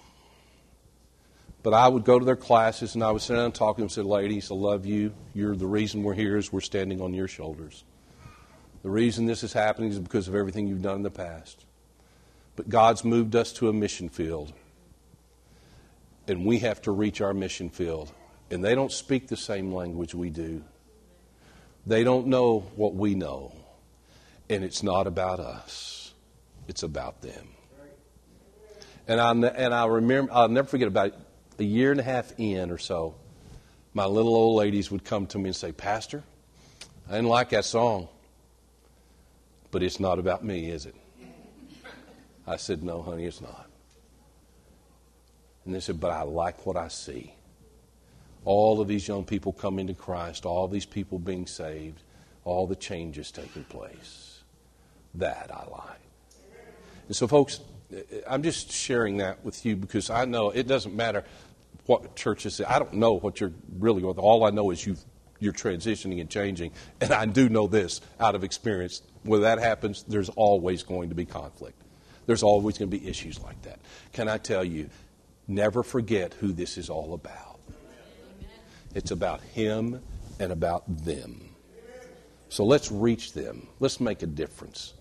But 1.63 1.73
I 1.73 1.87
would 1.87 2.03
go 2.03 2.17
to 2.17 2.25
their 2.25 2.35
classes 2.35 2.95
and 2.95 3.03
I 3.03 3.11
would 3.11 3.21
sit 3.21 3.35
down 3.35 3.45
and 3.45 3.55
talk 3.55 3.75
to 3.75 3.81
them 3.81 3.85
and 3.85 3.91
say, 3.91 4.01
Ladies, 4.01 4.51
I 4.51 4.55
love 4.55 4.85
you. 4.85 5.13
You're 5.33 5.55
the 5.55 5.67
reason 5.67 6.03
we're 6.03 6.13
here 6.13 6.37
is 6.37 6.51
we're 6.51 6.61
standing 6.61 7.01
on 7.01 7.13
your 7.13 7.27
shoulders. 7.27 7.83
The 8.83 8.89
reason 8.89 9.25
this 9.25 9.43
is 9.43 9.53
happening 9.53 9.89
is 9.89 9.99
because 9.99 10.27
of 10.27 10.35
everything 10.35 10.67
you've 10.67 10.81
done 10.81 10.97
in 10.97 11.03
the 11.03 11.11
past. 11.11 11.65
But 12.55 12.69
God's 12.69 13.03
moved 13.03 13.35
us 13.35 13.51
to 13.53 13.69
a 13.69 13.73
mission 13.73 14.07
field. 14.07 14.53
And 16.27 16.45
we 16.45 16.59
have 16.59 16.81
to 16.83 16.91
reach 16.91 17.21
our 17.21 17.33
mission 17.33 17.69
field 17.69 18.11
and 18.49 18.63
they 18.63 18.75
don't 18.75 18.91
speak 18.91 19.27
the 19.27 19.37
same 19.37 19.73
language 19.73 20.13
we 20.13 20.29
do. 20.29 20.63
They 21.85 22.03
don't 22.03 22.27
know 22.27 22.59
what 22.75 22.95
we 22.95 23.15
know. 23.15 23.53
And 24.49 24.63
it's 24.63 24.81
not 24.83 25.07
about 25.07 25.39
us, 25.39 26.13
it's 26.67 26.83
about 26.83 27.21
them. 27.21 27.49
And 29.07 29.21
I, 29.21 29.31
and 29.31 29.73
I 29.73 29.85
remember, 29.85 30.31
I'll 30.33 30.49
never 30.49 30.67
forget 30.67 30.87
about 30.87 31.13
a 31.59 31.63
year 31.63 31.91
and 31.91 31.99
a 31.99 32.03
half 32.03 32.33
in 32.37 32.71
or 32.71 32.77
so, 32.77 33.15
my 33.93 34.05
little 34.05 34.35
old 34.35 34.57
ladies 34.57 34.91
would 34.91 35.03
come 35.05 35.27
to 35.27 35.37
me 35.37 35.45
and 35.45 35.55
say, 35.55 35.71
Pastor, 35.71 36.23
I 37.07 37.13
didn't 37.13 37.29
like 37.29 37.49
that 37.51 37.63
song, 37.65 38.09
but 39.71 39.81
it's 39.81 39.99
not 39.99 40.19
about 40.19 40.43
me, 40.43 40.69
is 40.69 40.85
it? 40.85 40.95
I 42.45 42.57
said, 42.57 42.83
No, 42.83 43.01
honey, 43.01 43.25
it's 43.25 43.41
not. 43.41 43.67
And 45.65 45.73
they 45.73 45.79
said, 45.79 45.99
But 45.99 46.11
I 46.11 46.21
like 46.23 46.65
what 46.65 46.77
I 46.77 46.89
see. 46.89 47.33
all 48.45 48.79
of 48.79 48.87
these 48.87 49.07
young 49.07 49.25
people 49.25 49.51
coming 49.51 49.87
to 49.87 49.93
Christ, 49.93 50.45
all 50.45 50.67
these 50.67 50.85
people 50.85 51.19
being 51.19 51.47
saved, 51.47 52.01
all 52.45 52.65
the 52.67 52.75
changes 52.75 53.31
taking 53.31 53.65
place. 53.65 54.26
That 55.17 55.51
I 55.53 55.65
like. 55.69 55.99
And 57.07 57.15
so, 57.15 57.27
folks, 57.27 57.59
I'm 58.27 58.43
just 58.43 58.71
sharing 58.71 59.17
that 59.17 59.43
with 59.43 59.65
you 59.65 59.75
because 59.75 60.09
I 60.09 60.25
know 60.25 60.49
it 60.49 60.67
doesn't 60.67 60.95
matter 60.95 61.23
what 61.85 62.15
churches. 62.15 62.61
I 62.61 62.79
don't 62.79 62.93
know 62.93 63.13
what 63.13 63.39
you're 63.39 63.53
really 63.79 64.01
going. 64.01 64.17
All 64.17 64.43
I 64.43 64.49
know 64.49 64.71
is 64.71 64.85
you 64.85 64.97
you're 65.39 65.53
transitioning 65.53 66.19
and 66.19 66.29
changing, 66.29 66.71
and 66.99 67.11
I 67.11 67.25
do 67.25 67.47
know 67.47 67.67
this 67.67 68.01
out 68.19 68.35
of 68.35 68.43
experience. 68.43 69.01
When 69.23 69.41
that 69.41 69.59
happens, 69.59 70.03
there's 70.07 70.29
always 70.29 70.83
going 70.83 71.09
to 71.09 71.15
be 71.15 71.25
conflict. 71.25 71.79
There's 72.25 72.43
always 72.43 72.77
going 72.77 72.89
to 72.89 72.97
be 72.97 73.07
issues 73.07 73.39
like 73.39 73.61
that. 73.63 73.79
Can 74.13 74.27
I 74.27 74.37
tell 74.37 74.63
you? 74.63 74.89
Never 75.47 75.81
forget 75.81 76.33
who 76.33 76.51
this 76.51 76.77
is 76.77 76.89
all 76.89 77.13
about. 77.13 77.59
It's 78.93 79.11
about 79.11 79.41
Him 79.41 80.01
and 80.39 80.51
about 80.51 80.83
them. 81.05 81.55
So 82.49 82.65
let's 82.65 82.91
reach 82.91 83.33
them. 83.33 83.67
Let's 83.79 83.99
make 83.99 84.23
a 84.23 84.27
difference. 84.27 84.93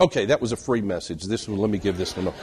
Okay, 0.00 0.26
that 0.26 0.40
was 0.40 0.52
a 0.52 0.56
free 0.56 0.80
message. 0.80 1.24
This 1.24 1.48
one, 1.48 1.58
let 1.58 1.70
me 1.70 1.78
give 1.78 1.96
this 1.96 2.16
one. 2.16 2.28
up. 2.28 2.34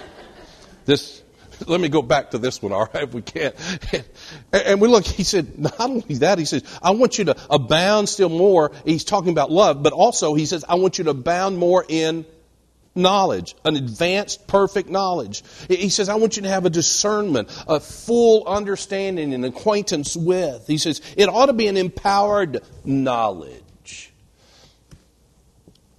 this, 0.86 1.22
let 1.68 1.82
me 1.82 1.90
go 1.90 2.02
back 2.02 2.32
to 2.32 2.38
this 2.38 2.62
one, 2.62 2.72
all 2.72 2.88
right, 2.94 3.04
if 3.04 3.14
we 3.14 3.22
can. 3.22 3.54
And, 4.54 4.64
and 4.64 4.82
we 4.82 4.88
look, 4.88 5.06
he 5.06 5.24
said, 5.24 5.60
not 5.60 5.80
only 5.80 6.16
that, 6.16 6.40
he 6.40 6.46
says, 6.46 6.64
I 6.82 6.92
want 6.92 7.18
you 7.18 7.26
to 7.26 7.36
abound 7.50 8.08
still 8.08 8.30
more. 8.30 8.72
He's 8.86 9.04
talking 9.04 9.32
about 9.32 9.52
love, 9.52 9.84
but 9.84 9.94
also 9.94 10.34
he 10.34 10.46
says, 10.46 10.64
I 10.68 10.76
want 10.76 10.98
you 10.98 11.04
to 11.06 11.12
abound 11.12 11.58
more 11.58 11.86
in 11.88 12.26
knowledge, 12.96 13.56
an 13.64 13.76
advanced, 13.76 14.48
perfect 14.48 14.90
knowledge. 14.90 15.44
He 15.68 15.90
says, 15.90 16.10
I 16.10 16.16
want 16.16 16.36
you 16.36 16.44
to 16.44 16.50
have 16.50 16.66
a 16.66 16.70
discernment, 16.70 17.50
a 17.68 17.80
full 17.80 18.46
understanding 18.48 19.34
and 19.34 19.46
acquaintance 19.46 20.16
with. 20.16 20.68
He 20.68 20.78
says, 20.78 21.02
it 21.18 21.30
ought 21.30 21.48
to 21.48 21.54
be 21.54 21.68
an 21.68 21.78
empowered 21.78 22.62
knowledge. 22.84 23.61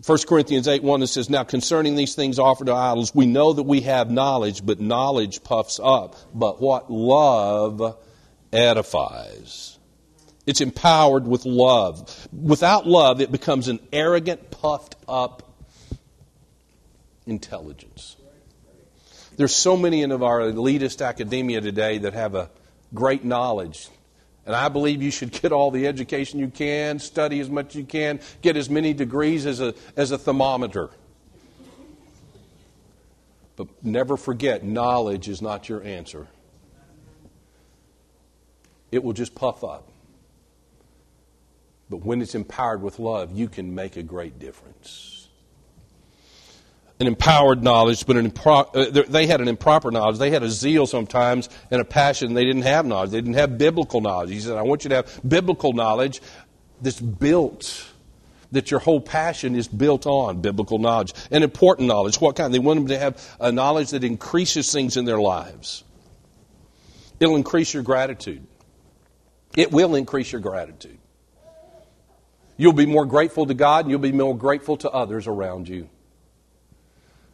1 0.05 0.19
Corinthians 0.27 0.67
8 0.67 0.83
1 0.83 1.03
it 1.03 1.07
says, 1.07 1.31
Now 1.31 1.45
concerning 1.45 1.95
these 1.95 2.15
things 2.15 2.39
offered 2.39 2.67
to 2.67 2.75
idols, 2.75 3.15
we 3.15 3.27
know 3.27 3.53
that 3.53 3.63
we 3.63 3.83
have 3.83 4.11
knowledge, 4.11 4.65
but 4.67 4.81
knowledge 4.81 5.45
puffs 5.45 5.79
up. 5.83 6.17
But 6.35 6.61
what 6.61 6.91
love 6.91 7.97
edifies. 8.53 9.79
It's 10.45 10.61
empowered 10.61 11.27
with 11.27 11.45
love. 11.45 12.29
Without 12.33 12.87
love, 12.87 13.21
it 13.21 13.31
becomes 13.31 13.69
an 13.69 13.79
arrogant, 13.93 14.51
puffed 14.51 14.97
up 15.07 15.55
intelligence. 17.25 18.17
There's 19.37 19.55
so 19.55 19.77
many 19.77 20.03
in 20.03 20.11
of 20.11 20.23
our 20.23 20.41
elitist 20.41 21.07
academia 21.07 21.61
today 21.61 21.99
that 21.99 22.13
have 22.15 22.35
a 22.35 22.51
great 22.93 23.25
knowledge 23.25 23.89
and 24.45 24.57
I 24.57 24.69
believe 24.69 25.03
you 25.03 25.11
should 25.11 25.31
get 25.33 25.53
all 25.53 25.71
the 25.71 25.87
education 25.87 26.41
you 26.41 26.49
can, 26.49 26.99
study 26.99 27.41
as 27.41 27.49
much 27.49 27.71
as 27.71 27.75
you 27.77 27.85
can, 27.85 28.21
get 28.41 28.57
as 28.57 28.69
many 28.69 28.93
degrees 28.93 29.47
as 29.47 29.61
a, 29.61 29.75
as 29.97 30.11
a 30.11 30.19
thermometer. 30.19 30.91
But 33.57 33.69
never 33.83 34.17
forget, 34.17 34.65
knowledge 34.65 35.29
is 35.29 35.43
not 35.43 35.69
your 35.69 35.83
answer. 35.83 36.27
It 38.91 39.05
will 39.05 39.13
just 39.13 39.35
puff 39.35 39.63
up. 39.63 39.89
But 41.89 41.99
when 41.99 42.23
it's 42.23 42.35
empowered 42.35 42.83
with 42.83 42.99
love, 42.99 43.33
you 43.33 43.49
can 43.49 43.75
make 43.75 43.97
a 43.97 44.03
great 44.03 44.39
difference 44.39 45.22
an 47.03 47.09
empowered 47.09 47.65
knowledge, 47.65 48.07
but 48.07 48.17
an 48.17 48.31
impro- 48.31 48.75
uh, 48.75 49.03
they 49.09 49.27
had 49.27 49.41
an 49.41 49.49
improper 49.49 49.91
knowledge. 49.91 50.19
They 50.19 50.31
had 50.31 50.45
a 50.45 50.49
zeal 50.49 50.87
sometimes 50.87 51.49
and 51.71 51.81
a 51.81 51.85
passion. 51.85 52.35
They 52.35 52.45
didn't 52.45 52.63
have 52.63 52.87
knowledge. 52.87 53.11
They 53.11 53.21
didn't 53.21 53.35
have 53.35 53.59
biblical 53.59 54.01
knowledge. 54.01 54.31
He 54.31 54.39
said, 54.39 54.57
I 54.57 54.63
want 54.63 54.85
you 54.85 54.91
to 54.91 54.97
have 54.97 55.21
biblical 55.27 55.73
knowledge 55.73 56.23
that's 56.81 57.01
built, 57.01 57.87
that 58.53 58.71
your 58.71 58.79
whole 58.79 59.01
passion 59.01 59.57
is 59.57 59.67
built 59.67 60.07
on 60.07 60.41
biblical 60.41 60.79
knowledge. 60.79 61.13
And 61.33 61.43
important 61.43 61.89
knowledge. 61.89 62.21
What 62.21 62.37
kind? 62.37 62.55
They 62.55 62.61
want 62.61 62.79
them 62.79 62.89
to 62.89 62.99
have 62.99 63.37
a 63.41 63.51
knowledge 63.51 63.91
that 63.91 64.05
increases 64.05 64.71
things 64.71 64.97
in 64.97 65.05
their 65.05 65.21
lives. 65.21 65.83
It'll 67.19 67.37
increase 67.37 67.75
your 67.75 67.83
gratitude. 67.83 68.47
It 69.57 69.73
will 69.73 69.97
increase 69.97 70.31
your 70.31 70.41
gratitude. 70.41 70.99
You'll 72.57 72.73
be 72.73 72.87
more 72.87 73.07
grateful 73.07 73.47
to 73.47 73.55
God 73.55 73.87
and 73.87 73.91
you'll 73.91 73.99
be 73.99 74.13
more 74.13 74.37
grateful 74.37 74.77
to 74.79 74.91
others 74.91 75.27
around 75.27 75.69
you. 75.69 75.89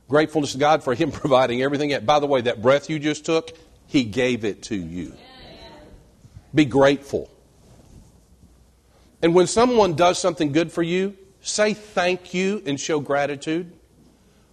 Gratefulness 0.09 0.53
to 0.53 0.59
God 0.59 0.83
for 0.83 0.95
Him 0.95 1.11
providing 1.13 1.63
everything. 1.63 1.99
By 2.05 2.19
the 2.19 2.27
way, 2.27 2.41
that 2.43 2.63
breath 2.63 2.91
you 2.91 2.99
just 2.99 3.25
took, 3.25 3.53
He 3.87 4.05
gave 4.05 4.45
it 4.45 4.63
to 4.65 4.77
you. 4.77 5.15
Be 6.55 6.65
grateful. 6.65 7.31
And 9.21 9.35
when 9.35 9.47
someone 9.47 9.95
does 9.95 10.19
something 10.19 10.53
good 10.53 10.73
for 10.73 10.83
you, 10.83 11.17
say 11.41 11.75
thank 11.75 12.33
you 12.33 12.63
and 12.65 12.81
show 12.81 13.01
gratitude. 13.01 13.73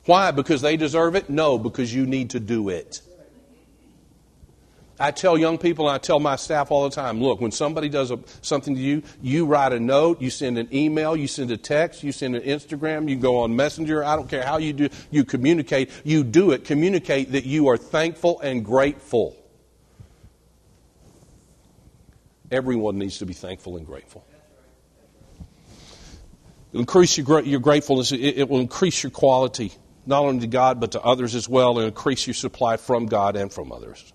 Why? 0.05 0.31
Because 0.31 0.61
they 0.61 0.77
deserve 0.77 1.15
it? 1.15 1.29
No, 1.29 1.57
because 1.57 1.93
you 1.93 2.05
need 2.05 2.31
to 2.31 2.39
do 2.39 2.69
it. 2.69 3.01
I 4.97 5.12
tell 5.12 5.38
young 5.38 5.58
people, 5.58 5.89
and 5.89 5.95
I 5.95 5.97
tell 5.97 6.21
my 6.21 6.38
staff 6.38 6.71
all 6.71 6.84
the 6.84 6.95
time 6.95 7.21
look, 7.21 7.41
when 7.41 7.51
somebody 7.51 7.89
does 7.89 8.12
a, 8.12 8.19
something 8.41 8.75
to 8.75 8.81
you, 8.81 9.03
you 9.21 9.45
write 9.45 9.73
a 9.73 9.79
note, 9.79 10.21
you 10.21 10.29
send 10.29 10.58
an 10.58 10.73
email, 10.73 11.17
you 11.17 11.27
send 11.27 11.51
a 11.51 11.58
text, 11.58 12.01
you 12.01 12.13
send 12.13 12.36
an 12.36 12.43
Instagram, 12.43 13.10
you 13.10 13.17
go 13.17 13.39
on 13.39 13.55
Messenger. 13.55 14.05
I 14.05 14.15
don't 14.15 14.29
care 14.29 14.43
how 14.43 14.58
you 14.58 14.71
do, 14.71 14.89
you 15.12 15.25
communicate. 15.25 15.89
You 16.05 16.23
do 16.23 16.51
it. 16.51 16.63
Communicate 16.63 17.34
that 17.34 17.45
you 17.45 17.67
are 17.67 17.77
thankful 17.77 18.39
and 18.39 18.63
grateful. 18.63 19.36
Everyone 22.49 22.97
needs 22.97 23.17
to 23.17 23.25
be 23.25 23.34
thankful 23.34 23.75
and 23.75 23.86
grateful. 23.86 24.25
It'll 26.71 26.81
increase 26.81 27.17
your, 27.17 27.41
your 27.41 27.60
gratefulness, 27.60 28.13
it, 28.13 28.19
it 28.19 28.49
will 28.49 28.60
increase 28.60 29.03
your 29.03 29.10
quality, 29.10 29.73
not 30.05 30.23
only 30.23 30.41
to 30.41 30.47
God, 30.47 30.79
but 30.79 30.93
to 30.93 31.01
others 31.01 31.36
as 31.36 31.49
well, 31.49 31.79
and 31.79 31.88
increase 31.88 32.27
your 32.27 32.34
supply 32.34 32.77
from 32.77 33.08
God 33.08 33.36
and 33.36 33.51
from 33.51 33.73
others. 33.73 34.13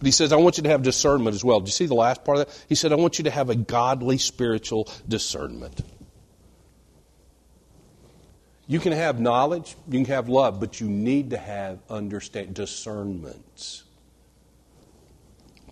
But 0.00 0.06
he 0.06 0.12
says, 0.12 0.32
I 0.32 0.36
want 0.36 0.56
you 0.56 0.62
to 0.62 0.70
have 0.70 0.82
discernment 0.82 1.34
as 1.34 1.44
well. 1.44 1.60
Do 1.60 1.66
you 1.66 1.72
see 1.72 1.84
the 1.84 1.94
last 1.94 2.24
part 2.24 2.38
of 2.38 2.46
that? 2.46 2.64
He 2.70 2.74
said, 2.74 2.90
I 2.90 2.96
want 2.96 3.18
you 3.18 3.24
to 3.24 3.30
have 3.30 3.50
a 3.50 3.54
godly 3.54 4.16
spiritual 4.16 4.88
discernment. 5.06 5.78
You 8.66 8.80
can 8.80 8.92
have 8.92 9.20
knowledge, 9.20 9.76
you 9.88 10.02
can 10.02 10.14
have 10.14 10.30
love, 10.30 10.58
but 10.58 10.80
you 10.80 10.88
need 10.88 11.30
to 11.30 11.36
have 11.36 11.80
understand 11.90 12.54
discernment. 12.54 13.82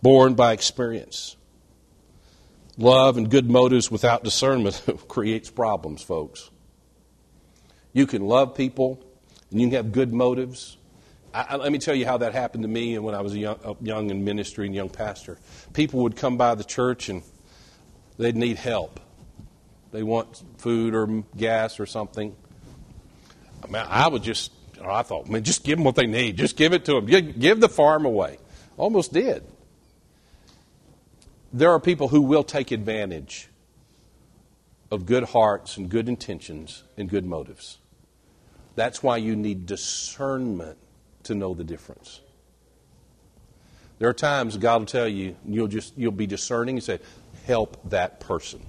Born 0.02 0.34
by 0.34 0.52
experience. 0.52 1.36
Love 2.76 3.16
and 3.16 3.30
good 3.30 3.50
motives 3.50 3.90
without 3.90 4.24
discernment 4.24 4.82
creates 5.08 5.50
problems, 5.50 6.02
folks. 6.02 6.50
You 7.94 8.06
can 8.06 8.26
love 8.26 8.54
people 8.54 9.02
and 9.50 9.60
you 9.60 9.68
can 9.68 9.76
have 9.76 9.92
good 9.92 10.12
motives 10.12 10.76
I, 11.34 11.56
let 11.56 11.70
me 11.72 11.78
tell 11.78 11.94
you 11.94 12.06
how 12.06 12.18
that 12.18 12.32
happened 12.32 12.62
to 12.62 12.68
me 12.68 12.98
when 12.98 13.14
I 13.14 13.20
was 13.20 13.36
young, 13.36 13.76
young 13.82 14.10
in 14.10 14.24
ministry 14.24 14.66
and 14.66 14.74
young 14.74 14.88
pastor. 14.88 15.38
People 15.72 16.00
would 16.02 16.16
come 16.16 16.36
by 16.36 16.54
the 16.54 16.64
church 16.64 17.08
and 17.08 17.22
they'd 18.18 18.36
need 18.36 18.56
help. 18.56 19.00
They 19.92 20.02
want 20.02 20.42
food 20.58 20.94
or 20.94 21.24
gas 21.36 21.80
or 21.80 21.86
something. 21.86 22.34
I 23.62 23.66
mean, 23.66 23.84
I 23.88 24.08
would 24.08 24.22
just, 24.22 24.52
I 24.82 25.02
thought, 25.02 25.28
man, 25.28 25.44
just 25.44 25.64
give 25.64 25.78
them 25.78 25.84
what 25.84 25.96
they 25.96 26.06
need. 26.06 26.36
Just 26.36 26.56
give 26.56 26.72
it 26.72 26.84
to 26.86 26.94
them. 26.94 27.06
Give, 27.06 27.38
give 27.38 27.60
the 27.60 27.68
farm 27.68 28.04
away. 28.04 28.38
Almost 28.76 29.12
did. 29.12 29.44
There 31.52 31.70
are 31.70 31.80
people 31.80 32.08
who 32.08 32.22
will 32.22 32.44
take 32.44 32.70
advantage 32.70 33.48
of 34.90 35.06
good 35.06 35.24
hearts 35.24 35.76
and 35.76 35.88
good 35.88 36.08
intentions 36.08 36.84
and 36.96 37.08
good 37.08 37.24
motives. 37.24 37.78
That's 38.76 39.02
why 39.02 39.16
you 39.16 39.34
need 39.36 39.66
discernment 39.66 40.78
to 41.28 41.34
know 41.34 41.54
the 41.54 41.64
difference. 41.64 42.20
There 43.98 44.08
are 44.08 44.14
times 44.14 44.56
God 44.56 44.80
will 44.80 44.86
tell 44.86 45.08
you, 45.08 45.36
you'll 45.46 45.68
just 45.68 45.96
you'll 45.96 46.12
be 46.12 46.26
discerning 46.26 46.76
and 46.76 46.84
say, 46.84 46.98
help 47.46 47.90
that 47.90 48.20
person. 48.20 48.60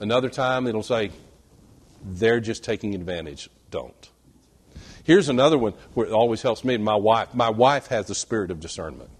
Another 0.00 0.28
time 0.28 0.66
it'll 0.66 0.82
say, 0.82 1.10
they're 2.04 2.40
just 2.40 2.64
taking 2.64 2.94
advantage. 2.94 3.48
Don't. 3.70 4.10
Here's 5.04 5.28
another 5.28 5.56
one 5.56 5.72
where 5.94 6.06
it 6.06 6.12
always 6.12 6.42
helps 6.42 6.64
me. 6.64 6.76
My 6.76 6.94
wife, 6.94 7.34
my 7.34 7.48
wife 7.50 7.86
has 7.86 8.06
the 8.06 8.14
spirit 8.14 8.50
of 8.50 8.60
discernment. 8.60 9.10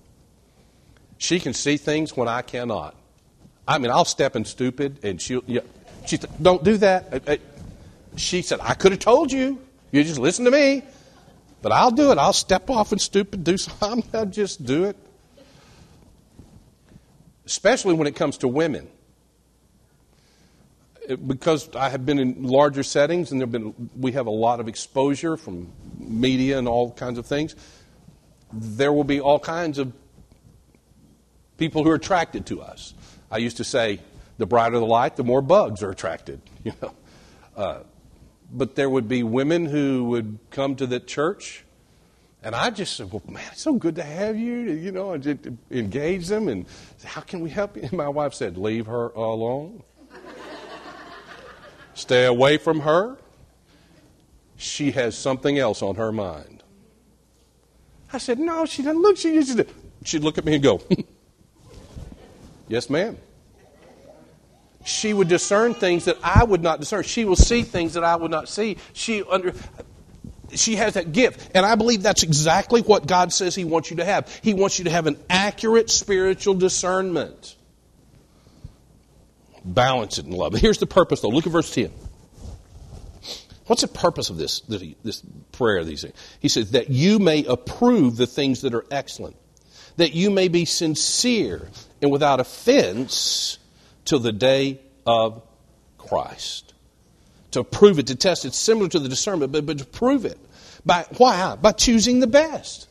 She 1.17 1.41
can 1.41 1.55
see 1.55 1.77
things 1.77 2.17
when 2.17 2.29
I 2.29 2.43
cannot. 2.43 2.95
I 3.67 3.79
mean, 3.79 3.91
I'll 3.91 4.05
step 4.05 4.37
in 4.37 4.45
stupid, 4.45 4.99
and 5.03 5.21
she'll. 5.21 5.43
Yeah, 5.47 5.61
she 6.07 6.17
said, 6.17 6.31
"Don't 6.41 6.63
do 6.63 6.77
that." 6.77 7.41
She 8.17 8.43
said, 8.43 8.61
"I 8.63 8.75
could 8.75 8.93
have 8.93 9.01
told 9.01 9.33
you. 9.33 9.59
You 9.91 10.05
just 10.05 10.21
listen 10.21 10.45
to 10.45 10.51
me." 10.51 10.83
But 11.61 11.73
I'll 11.73 11.91
do 11.91 12.13
it. 12.13 12.19
I'll 12.19 12.33
step 12.33 12.71
off 12.71 12.93
and 12.93 13.01
stoop 13.01 13.35
and 13.35 13.45
do 13.45 13.57
something. 13.57 14.05
I'll 14.15 14.27
just 14.27 14.65
do 14.65 14.85
it. 14.85 14.97
Especially 17.47 17.95
when 17.95 18.07
it 18.07 18.15
comes 18.15 18.39
to 18.39 18.49
women. 18.49 18.89
It, 21.09 21.27
because 21.27 21.75
I 21.75 21.89
have 21.89 22.05
been 22.05 22.19
in 22.19 22.43
larger 22.43 22.83
settings 22.83 23.33
and 23.33 23.41
there 23.41 23.47
been, 23.47 23.91
we 23.97 24.13
have 24.13 24.27
a 24.27 24.31
lot 24.31 24.61
of 24.61 24.69
exposure 24.69 25.37
from 25.37 25.73
media 25.99 26.59
and 26.59 26.69
all 26.69 26.93
kinds 26.93 27.19
of 27.19 27.27
things, 27.27 27.57
there 28.53 28.93
will 28.93 29.05
be 29.05 29.21
all 29.21 29.39
kinds 29.39 29.79
of 29.79 29.93
people 31.57 31.83
who 31.83 31.91
are 31.91 31.95
attracted 31.95 32.47
to 32.47 32.61
us. 32.61 32.95
I 33.31 33.39
used 33.39 33.57
to 33.57 33.65
say, 33.65 34.01
the 34.37 34.47
brighter 34.47 34.79
the 34.79 34.87
light, 34.87 35.17
the 35.17 35.25
more 35.25 35.43
bugs 35.43 35.83
are 35.83 35.91
attracted. 35.91 36.41
You 36.65 36.73
know, 36.83 36.95
uh, 37.57 37.83
but 38.51 38.75
there 38.75 38.89
would 38.89 39.09
be 39.09 39.23
women 39.23 39.67
who 39.67 40.05
would 40.05 40.39
come 40.51 40.77
to 40.77 40.87
the 40.87 41.01
church, 41.01 41.65
and 42.43 42.55
I 42.55 42.71
just 42.71 42.97
said, 42.97 43.13
"Well, 43.13 43.23
man, 43.29 43.45
it's 43.53 43.63
so 43.63 43.75
good 43.75 43.97
to 43.97 44.03
have 44.03 44.39
you." 44.39 44.55
You 44.55 44.93
know, 44.93 45.13
and 45.13 45.23
just 45.23 45.41
engage 45.71 46.29
them, 46.29 46.49
and 46.49 46.67
how 47.05 47.21
can 47.21 47.41
we 47.41 47.51
help 47.51 47.77
you? 47.77 47.83
And 47.83 47.93
my 47.93 48.09
wife 48.09 48.35
said, 48.35 48.57
"Leave 48.57 48.87
her 48.87 49.09
alone. 49.11 49.83
Stay 51.95 52.27
away 52.27 52.59
from 52.59 52.81
her. 52.81 53.17
She 54.57 54.93
has 54.93 55.17
something 55.19 55.59
else 55.59 55.83
on 55.83 55.97
her 55.97 56.13
mind." 56.13 56.63
I 58.13 58.19
said, 58.19 58.39
"No, 58.39 58.65
she 58.65 58.83
doesn't 58.83 59.03
look. 59.03 59.17
She 59.17 59.35
just 59.35 59.61
she'd 60.05 60.23
look 60.23 60.39
at 60.39 60.45
me 60.45 60.55
and 60.55 60.63
go." 60.63 60.81
Yes, 62.69 62.91
ma'am. 62.91 63.17
She 64.85 65.13
would 65.13 65.29
discern 65.29 65.75
things 65.75 66.07
that 66.07 66.17
I 66.23 66.45
would 66.45 66.63
not 66.63 66.81
discern. 66.81 67.03
She 67.03 67.25
will 67.25 67.37
see 67.37 67.63
things 67.63 67.95
that 67.95 68.05
I 68.05 68.17
would 68.17 68.31
not 68.31 68.49
see. 68.49 68.79
She 68.93 69.23
under 69.23 69.53
she 70.55 70.77
has 70.77 70.95
that 70.95 71.13
gift. 71.13 71.51
And 71.55 71.65
I 71.67 71.75
believe 71.75 72.03
that's 72.03 72.23
exactly 72.23 72.81
what 72.81 73.07
God 73.07 73.33
says 73.33 73.55
He 73.55 73.65
wants 73.65 73.91
you 73.91 73.99
to 73.99 74.05
have. 74.05 74.33
He 74.43 74.55
wants 74.55 74.79
you 74.79 74.85
to 74.85 74.91
have 74.91 75.07
an 75.07 75.19
accurate 75.29 75.91
spiritual 75.91 76.55
discernment. 76.55 77.57
Balance 79.65 80.19
it 80.19 80.27
in 80.27 80.33
love. 80.33 80.55
Here's 80.55 80.79
the 80.79 80.87
purpose, 80.87 81.21
though. 81.21 81.29
Look 81.29 81.47
at 81.47 81.53
verse 81.53 81.75
10. 81.75 81.93
What's 83.67 83.83
the 83.83 83.89
purpose 83.89 84.31
of 84.31 84.39
this, 84.39 84.61
this 84.61 85.23
prayer? 85.53 85.85
These 85.85 86.03
things? 86.03 86.15
He 86.41 86.49
says, 86.49 86.71
that 86.71 86.89
you 86.89 87.19
may 87.19 87.45
approve 87.45 88.17
the 88.17 88.27
things 88.27 88.63
that 88.63 88.73
are 88.73 88.87
excellent, 88.91 89.37
that 89.99 90.15
you 90.15 90.31
may 90.31 90.49
be 90.49 90.65
sincere 90.65 91.69
and 92.01 92.11
without 92.11 92.41
offense 92.41 93.58
till 94.09 94.19
the 94.19 94.33
day 94.33 94.81
of 95.07 95.43
Christ. 95.99 96.75
To 97.53 97.65
prove 97.65 97.99
it, 97.99 98.09
to 98.09 98.15
test 98.15 98.45
it, 98.45 98.55
similar 98.55 98.89
to 98.89 98.99
the 98.99 99.09
discernment, 99.09 99.53
but, 99.53 99.65
but 99.65 99.79
to 99.79 99.85
prove 99.85 100.25
it. 100.25 100.39
By 100.85 101.07
why? 101.17 101.57
By 101.57 101.73
choosing 101.73 102.21
the 102.21 102.27
best. 102.27 102.89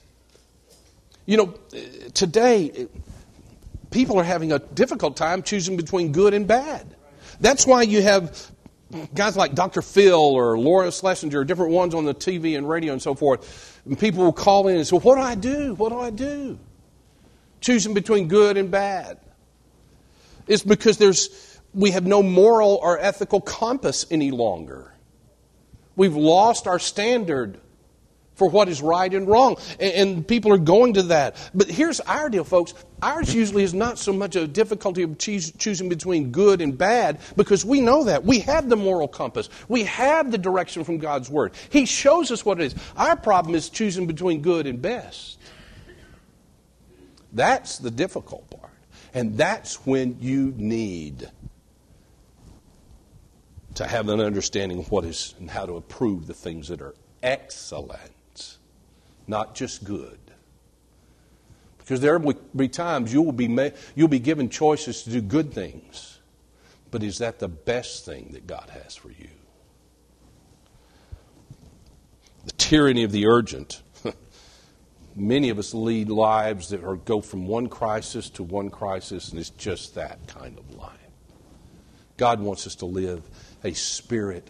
You 1.26 1.38
know, 1.38 1.54
today 2.14 2.88
people 3.92 4.20
are 4.20 4.24
having 4.24 4.52
a 4.52 4.60
difficult 4.60 5.18
time 5.18 5.44
choosing 5.44 5.78
between 5.78 6.12
good 6.12 6.34
and 6.34 6.48
bad. 6.48 6.96
That's 7.40 7.68
why 7.68 7.84
you 7.84 8.02
have 8.02 8.50
guys 9.14 9.36
like 9.38 9.54
Dr. 9.54 9.82
Phil 9.82 10.20
or 10.20 10.58
Laura 10.58 10.88
Schlessinger, 10.88 11.46
different 11.46 11.72
ones 11.72 11.94
on 11.94 12.06
the 12.06 12.16
TV 12.16 12.58
and 12.58 12.68
radio 12.68 12.94
and 12.94 13.02
so 13.02 13.14
forth. 13.14 13.82
And 13.86 14.00
people 14.00 14.24
will 14.24 14.34
call 14.34 14.68
in 14.68 14.78
and 14.78 14.88
say, 14.88 14.98
What 14.98 15.16
do 15.16 15.22
I 15.22 15.36
do? 15.36 15.76
What 15.76 15.90
do 15.90 16.00
I 16.00 16.10
do? 16.10 16.58
choosing 17.62 17.94
between 17.94 18.28
good 18.28 18.58
and 18.58 18.72
bad. 18.72 19.18
It's 20.48 20.64
because 20.64 20.98
there's, 20.98 21.60
we 21.74 21.92
have 21.92 22.06
no 22.06 22.24
moral 22.24 22.80
or 22.82 23.00
ethical 23.00 23.42
compass 23.42 24.06
any 24.10 24.32
longer. 24.32 24.94
We've 25.96 26.16
lost 26.16 26.68
our 26.68 26.80
standard 26.80 27.60
for 28.38 28.48
what 28.48 28.70
is 28.70 28.82
right 28.82 29.12
and 29.12 29.28
wrong. 29.28 29.58
And, 29.80 30.26
people 30.28 30.54
are 30.54 30.60
going 30.60 30.94
to 30.94 31.04
that. 31.04 31.36
But 31.56 31.70
here's 31.70 32.00
our 32.02 32.30
deal, 32.30 32.44
folks. 32.44 32.76
Ours 33.02 33.34
usually 33.34 33.64
is 33.64 33.74
not 33.74 33.98
so 33.98 34.14
much 34.14 34.36
a 34.36 34.48
difficulty 34.48 35.02
of 35.02 35.12
choos- 35.12 35.58
choosing 35.58 35.90
between 35.90 36.32
good 36.32 36.62
and 36.62 36.78
bad 36.78 37.20
because 37.36 37.66
we 37.66 37.82
know 37.82 38.04
that. 38.04 38.24
We 38.24 38.40
have 38.40 38.70
the 38.70 38.76
moral 38.76 39.08
compass, 39.08 39.50
we 39.68 39.84
have 39.84 40.32
the 40.32 40.38
direction 40.38 40.84
from 40.84 41.00
God's 41.00 41.30
Word. 41.30 41.54
He 41.70 41.86
shows 41.86 42.32
us 42.32 42.46
what 42.46 42.62
it 42.62 42.66
is. 42.66 42.76
Our 42.96 43.16
problem 43.16 43.56
is 43.56 43.70
choosing 43.70 44.06
between 44.06 44.42
good 44.42 44.68
and 44.68 44.82
best. 44.82 45.40
That's 47.34 47.80
the 47.80 47.92
difficult 47.92 48.50
part. 48.50 48.67
And 49.14 49.38
that's 49.38 49.86
when 49.86 50.18
you 50.20 50.54
need 50.58 51.30
to 53.76 53.88
have 53.88 54.10
an 54.10 54.20
understanding 54.20 54.80
of 54.80 54.92
what 54.92 55.06
is 55.06 55.36
and 55.40 55.50
how 55.50 55.66
to 55.66 55.76
approve 55.76 56.28
the 56.28 56.34
things 56.34 56.68
that 56.70 56.82
are 56.82 56.96
excellent, 57.22 58.58
not 59.28 59.56
just 59.56 59.84
good. 59.84 60.20
Because 61.78 62.02
there 62.02 62.18
will 62.18 62.34
be 62.56 62.68
times 62.68 63.14
you 63.14 63.22
will 63.22 63.32
be, 63.32 63.48
ma- 63.48 63.70
you'll 63.96 64.08
be 64.08 64.20
given 64.20 64.50
choices 64.50 65.04
to 65.04 65.10
do 65.10 65.22
good 65.22 65.54
things, 65.54 66.20
but 66.92 67.04
is 67.04 67.20
that 67.20 67.40
the 67.40 67.48
best 67.48 68.04
thing 68.04 68.32
that 68.34 68.48
God 68.48 68.70
has 68.72 68.96
for 68.96 69.10
you? 69.10 69.30
The 72.46 72.52
tyranny 72.54 73.04
of 73.04 73.12
the 73.12 73.28
urgent 73.28 73.84
many 75.18 75.50
of 75.50 75.60
us 75.60 75.74
lead 75.74 76.10
lives 76.10 76.70
that 76.70 76.84
are, 76.84 76.96
go 76.96 77.22
from 77.22 77.48
one 77.48 77.68
crisis 77.68 78.30
to 78.32 78.44
one 78.44 78.70
crisis, 78.70 79.30
and 79.30 79.40
it's 79.40 79.50
just 79.52 79.96
that 79.96 80.26
kind 80.28 80.58
of 80.58 80.76
life. 80.76 80.92
God 82.18 82.40
wants 82.40 82.66
us 82.68 82.76
to 82.76 82.86
live 82.86 83.22
a 83.64 83.74
spirit 83.74 84.50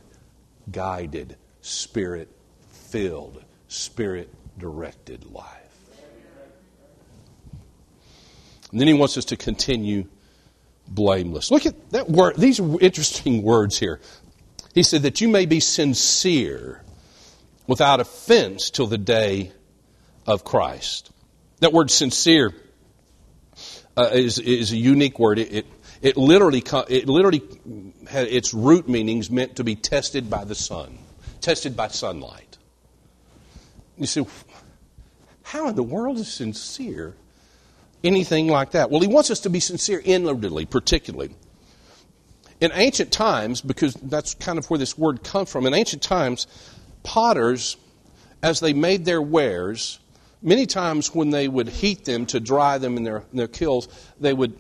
guided, 0.72 1.38
spirit 1.62 2.30
filled, 2.72 3.44
spirit 3.68 4.34
directed 4.58 5.26
life. 5.32 5.46
And 8.72 8.80
then 8.80 8.88
he 8.88 8.94
wants 8.94 9.18
us 9.18 9.26
to 9.26 9.38
continue 9.38 10.08
blameless. 10.88 11.52
Look 11.52 11.66
at 11.66 11.90
that 11.92 12.10
word. 12.10 12.36
These 12.38 12.60
are 12.60 12.80
interesting 12.82 13.42
words 13.44 13.80
here. 13.80 14.00
He 14.74 14.84
said 14.84 15.04
that 15.04 15.22
you 15.22 15.28
may 15.28 15.46
be 15.46 15.60
sincere 15.60 16.84
without 17.66 18.00
offense 18.00 18.70
till 18.70 18.88
the 18.88 18.98
day 18.98 19.52
of 20.28 20.44
Christ. 20.44 21.12
That 21.62 21.74
word 21.74 21.90
sincere 21.90 22.54
uh, 23.96 24.10
is, 24.14 24.38
is 24.38 24.72
a 24.72 24.78
unique 24.78 25.18
word. 25.18 25.40
It, 25.40 25.52
it, 25.52 25.66
it 26.02 26.18
literally, 26.18 26.64
it 26.90 27.10
literally 27.10 27.42
had 28.08 28.28
its 28.28 28.54
root 28.54 28.88
meanings 28.88 29.32
meant 29.32 29.56
to 29.56 29.64
be 29.64 29.76
tested 29.76 30.30
by 30.30 30.44
the 30.44 30.54
sun, 30.54 31.00
tested 31.42 31.76
by 31.76 31.88
sunlight. 31.88 32.58
You 33.98 34.06
say, 34.06 34.26
how 35.42 35.70
in 35.70 35.76
the 35.76 35.82
world 35.82 36.18
is 36.18 36.32
sincere 36.32 37.16
anything 38.04 38.48
like 38.48 38.72
that? 38.72 38.92
Well, 38.92 39.02
he 39.02 39.08
wants 39.08 39.32
us 39.32 39.40
to 39.42 39.50
be 39.50 39.60
sincere 39.60 40.02
inwardly, 40.04 40.66
particularly. 40.66 41.34
In 42.60 42.72
ancient 42.74 43.12
times, 43.12 43.62
because 43.62 43.94
that's 43.96 44.36
kind 44.36 44.60
of 44.60 44.70
where 44.70 44.78
this 44.78 44.98
word 44.98 45.24
comes 45.24 45.52
from, 45.52 45.66
in 45.66 45.74
ancient 45.74 46.04
times, 46.04 46.46
potters, 47.02 47.78
as 48.44 48.60
they 48.60 48.74
made 48.74 49.06
their 49.06 49.22
wares, 49.22 50.00
many 50.42 50.66
times 50.66 51.14
when 51.14 51.30
they 51.30 51.48
would 51.48 51.70
heat 51.70 52.06
them 52.06 52.26
to 52.28 52.40
dry 52.40 52.78
them 52.78 52.98
in 52.98 53.04
their, 53.04 53.18
in 53.32 53.38
their 53.38 53.48
kilns, 53.48 53.88
they 54.20 54.34
would 54.34 54.60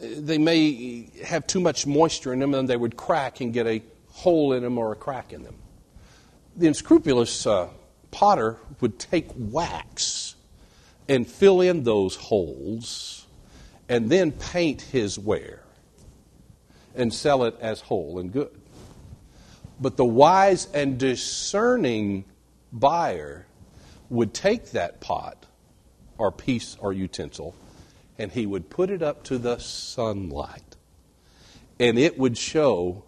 they 0.00 0.38
may 0.38 1.10
have 1.24 1.46
too 1.46 1.60
much 1.60 1.86
moisture 1.86 2.32
in 2.32 2.38
them 2.38 2.54
and 2.54 2.68
they 2.68 2.76
would 2.76 2.96
crack 2.96 3.40
and 3.40 3.52
get 3.52 3.66
a 3.66 3.82
hole 4.08 4.52
in 4.52 4.62
them 4.62 4.78
or 4.78 4.92
a 4.92 4.96
crack 4.96 5.32
in 5.32 5.42
them. 5.42 5.56
The 6.56 6.68
unscrupulous 6.68 7.46
uh, 7.46 7.68
potter 8.10 8.56
would 8.80 8.98
take 8.98 9.26
wax 9.36 10.36
and 11.08 11.26
fill 11.26 11.60
in 11.60 11.84
those 11.84 12.16
holes 12.16 13.26
and 13.88 14.08
then 14.08 14.32
paint 14.32 14.82
his 14.82 15.18
ware 15.18 15.62
and 16.94 17.12
sell 17.12 17.44
it 17.44 17.56
as 17.60 17.80
whole 17.80 18.18
and 18.18 18.32
good. 18.32 18.58
But 19.80 19.96
the 19.96 20.04
wise 20.04 20.68
and 20.72 20.98
discerning 20.98 22.24
buyer 22.72 23.46
would 24.10 24.34
take 24.34 24.72
that 24.72 25.00
pot 25.00 25.46
or 26.18 26.30
piece 26.30 26.76
or 26.80 26.92
utensil 26.92 27.54
and 28.18 28.30
he 28.32 28.44
would 28.44 28.68
put 28.68 28.90
it 28.90 29.02
up 29.02 29.24
to 29.24 29.38
the 29.38 29.56
sunlight. 29.58 30.76
And 31.78 31.98
it 31.98 32.18
would 32.18 32.36
show 32.36 33.04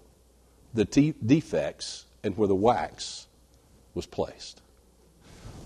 the 0.73 0.87
te- 0.87 1.15
defects 1.25 2.07
and 2.25 2.35
where 2.39 2.49
the 2.49 2.55
wax 2.55 3.27
was 3.93 4.07
placed. 4.07 4.63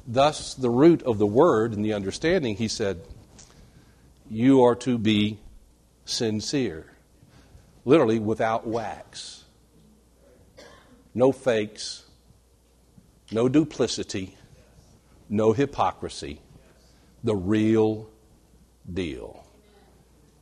Thus, 0.04 0.54
the 0.54 0.68
root 0.68 1.02
of 1.04 1.18
the 1.18 1.26
word 1.26 1.74
and 1.74 1.84
the 1.84 1.92
understanding, 1.92 2.56
he 2.56 2.66
said, 2.66 3.00
you 4.28 4.64
are 4.64 4.74
to 4.76 4.98
be 4.98 5.38
sincere. 6.04 6.86
Literally, 7.84 8.18
without 8.18 8.66
wax. 8.66 9.44
No 11.14 11.30
fakes, 11.30 12.04
no 13.30 13.48
duplicity, 13.48 14.36
no 15.28 15.52
hypocrisy, 15.52 16.40
the 17.24 17.36
real 17.36 18.08
deal. 18.92 19.44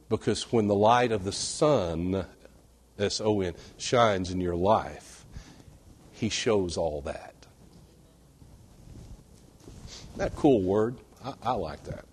Because 0.08 0.52
when 0.52 0.66
the 0.66 0.74
light 0.74 1.12
of 1.12 1.24
the 1.24 1.32
sun, 1.32 2.26
S 2.98 3.20
O 3.20 3.40
N, 3.40 3.54
shines 3.78 4.30
in 4.30 4.40
your 4.40 4.56
life, 4.56 5.24
He 6.12 6.28
shows 6.28 6.76
all 6.76 7.00
that. 7.02 7.34
That 10.16 10.36
cool 10.36 10.62
word? 10.62 10.96
I, 11.24 11.34
I 11.42 11.52
like 11.52 11.84
that. 11.84 12.04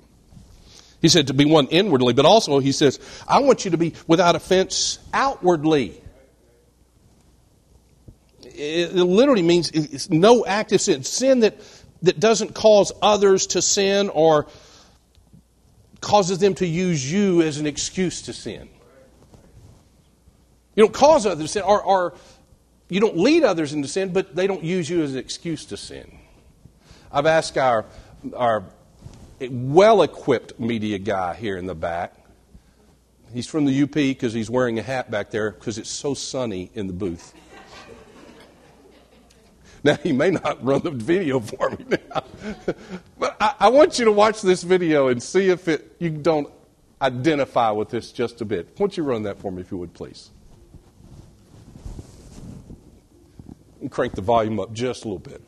He 1.02 1.10
said 1.10 1.28
to 1.28 1.34
be 1.34 1.46
one 1.46 1.68
inwardly, 1.68 2.14
but 2.14 2.26
also 2.26 2.60
he 2.60 2.72
says, 2.72 3.00
I 3.28 3.40
want 3.40 3.66
you 3.66 3.72
to 3.72 3.78
be 3.78 3.94
without 4.08 4.36
offense 4.36 5.00
outwardly. 5.14 6.00
It, 8.44 8.94
literally 8.94 9.42
means 9.42 10.10
no 10.12 10.46
active 10.46 10.80
sin. 10.80 11.04
Sin 11.04 11.40
that 11.40 11.60
that 12.02 12.20
doesn't 12.20 12.54
cause 12.54 12.92
others 13.02 13.48
to 13.48 13.62
sin 13.62 14.10
or 14.10 14.48
causes 16.00 16.40
them 16.40 16.56
to 16.56 16.66
use 16.66 17.12
you 17.12 17.42
as 17.42 17.60
an 17.60 17.68
excuse 17.68 18.24
to 18.24 18.34
sin. 18.34 18.68
You 20.76 20.84
don't 20.84 20.94
cause 20.94 21.26
others 21.26 21.46
to 21.46 21.48
sin, 21.48 21.64
or, 21.64 21.82
or 21.84 22.14
you 22.90 23.00
don't 23.00 23.18
lead 23.18 23.44
others 23.44 23.74
into 23.74 23.88
sin, 23.88 24.12
but 24.12 24.36
they 24.36 24.48
don't 24.48 24.64
use 24.64 24.90
you 24.90 25.04
as 25.04 25.14
an 25.14 25.20
excuse 25.20 25.66
to 25.66 25.78
sin. 25.78 26.20
I've 27.12 27.26
asked 27.26 27.58
our, 27.58 27.86
our 28.36 28.64
well 29.50 30.02
equipped 30.02 30.60
media 30.60 30.98
guy 30.98 31.36
here 31.36 31.58
in 31.58 31.66
the 31.68 31.76
back. 31.76 32.16
He's 33.34 33.48
from 33.48 33.66
the 33.66 33.84
UP 33.84 33.94
because 33.94 34.34
he's 34.34 34.50
wearing 34.50 34.80
a 34.80 34.82
hat 34.82 35.10
back 35.10 35.32
there 35.32 35.52
because 35.52 35.78
it's 35.78 35.90
so 35.90 36.14
sunny 36.14 36.70
in 36.74 36.88
the 36.88 36.94
booth. 36.94 37.34
Now, 39.84 39.96
he 39.96 40.12
may 40.12 40.30
not 40.30 40.64
run 40.64 40.82
the 40.82 40.92
video 40.92 41.40
for 41.40 41.72
me 41.72 41.86
now. 41.90 42.24
but 43.18 43.36
I, 43.42 43.56
I, 43.62 43.70
want 43.70 43.98
you 43.98 44.06
to 44.06 44.12
watch 44.12 44.42
this 44.42 44.62
video 44.62 45.08
and 45.08 45.22
see 45.22 45.50
if 45.50 45.68
it, 45.68 45.96
you 45.98 46.12
don't 46.12 46.52
identify 47.02 47.72
with 47.72 47.90
this 47.90 48.12
just 48.12 48.42
a 48.42 48.46
bit. 48.46 48.68
Why 48.68 48.74
don't 48.78 48.98
you 48.98 49.04
run 49.04 49.24
that 49.24 49.40
for 49.40 49.52
me, 49.52 49.62
if 49.62 49.72
you 49.72 49.78
would, 49.78 49.94
please? 49.94 50.30
And 53.82 53.90
crank 53.90 54.14
the 54.14 54.22
volume 54.22 54.60
up 54.60 54.72
just 54.72 55.04
a 55.04 55.08
little 55.08 55.18
bit. 55.18 55.42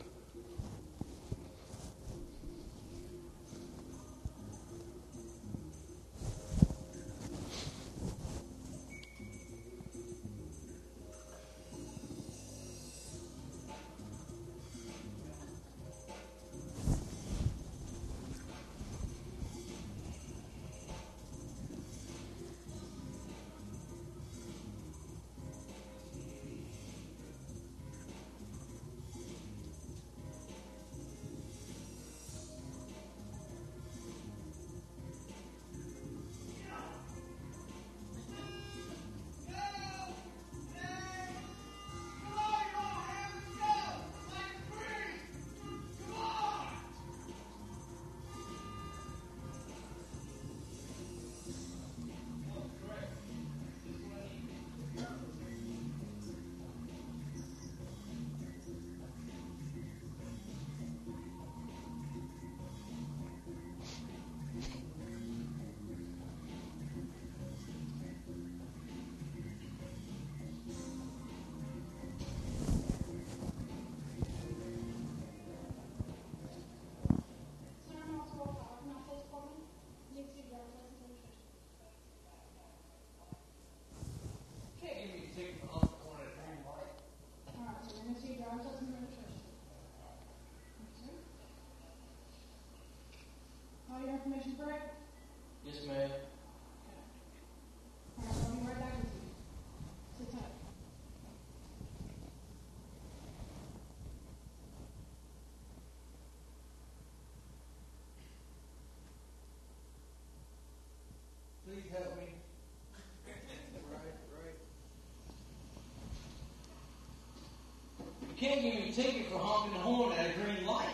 You 118.34 118.50
can't 118.50 118.66
give 118.66 118.74
me 118.74 118.90
a 118.90 118.92
ticket 118.92 119.30
for 119.30 119.38
honking 119.38 119.78
the 119.78 119.82
horn 119.86 120.10
at 120.18 120.26
a 120.26 120.32
green 120.34 120.66
light. 120.66 120.90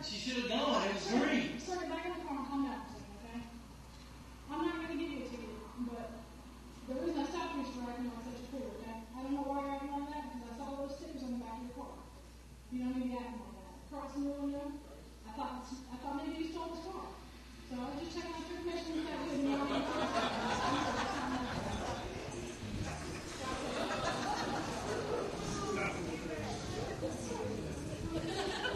She 0.00 0.16
should 0.16 0.48
have 0.48 0.64
gone. 0.64 0.88
It 0.88 0.96
was 0.96 1.04
sir, 1.04 1.20
green. 1.20 1.60
Sir, 1.60 1.76
back 1.92 2.08
in 2.08 2.16
the 2.16 2.24
car 2.24 2.40
and 2.40 2.48
calm 2.48 2.64
down 2.64 2.88
for 2.88 2.96
a 2.96 3.04
second, 3.04 3.20
okay? 3.20 3.44
I'm 4.48 4.64
not 4.64 4.80
gonna 4.80 4.96
give 4.96 5.12
you 5.12 5.20
a 5.20 5.28
ticket, 5.28 5.52
but 5.92 6.08
the 6.88 6.94
reason 7.04 7.20
I 7.20 7.28
stopped 7.28 7.52
you 7.52 7.68
is 7.68 7.76
for 7.76 7.84
acting 7.84 8.08
like 8.08 8.24
such 8.24 8.40
a 8.40 8.48
fool, 8.48 8.64
okay? 8.80 9.04
I 9.12 9.20
don't 9.20 9.36
know 9.36 9.44
why 9.44 9.60
you're 9.60 9.76
acting 9.76 9.92
like 9.92 10.08
that, 10.08 10.24
because 10.32 10.40
I 10.40 10.56
saw 10.56 10.72
those 10.80 10.96
stickers 10.96 11.20
on 11.20 11.36
the 11.36 11.44
back 11.44 11.60
of 11.60 11.68
your 11.68 11.76
car. 11.76 12.00
You 12.00 12.80
don't 12.80 12.96
need 12.96 13.12
to 13.12 13.12
be 13.12 13.20
acting 13.20 13.36
like 13.36 13.52
that. 13.52 13.76
Crossing 13.92 14.24
the 14.24 14.32
window, 14.32 14.72
I 15.28 15.36
thought, 15.36 15.68
I 15.68 16.00
thought 16.00 16.16
maybe 16.16 16.32
you 16.32 16.48
stole 16.48 16.72
his 16.72 16.80
car. 16.80 17.12
So 17.12 17.76
I 17.76 17.92
was 17.92 18.00
just 18.00 18.16
checking 18.16 18.32
out 18.32 18.48
your 18.48 18.56
information 18.56 19.04
with 19.04 19.04
that 19.04 19.20
good, 19.20 19.36
and 19.36 19.52
you're 19.52 19.60
not 19.60 19.92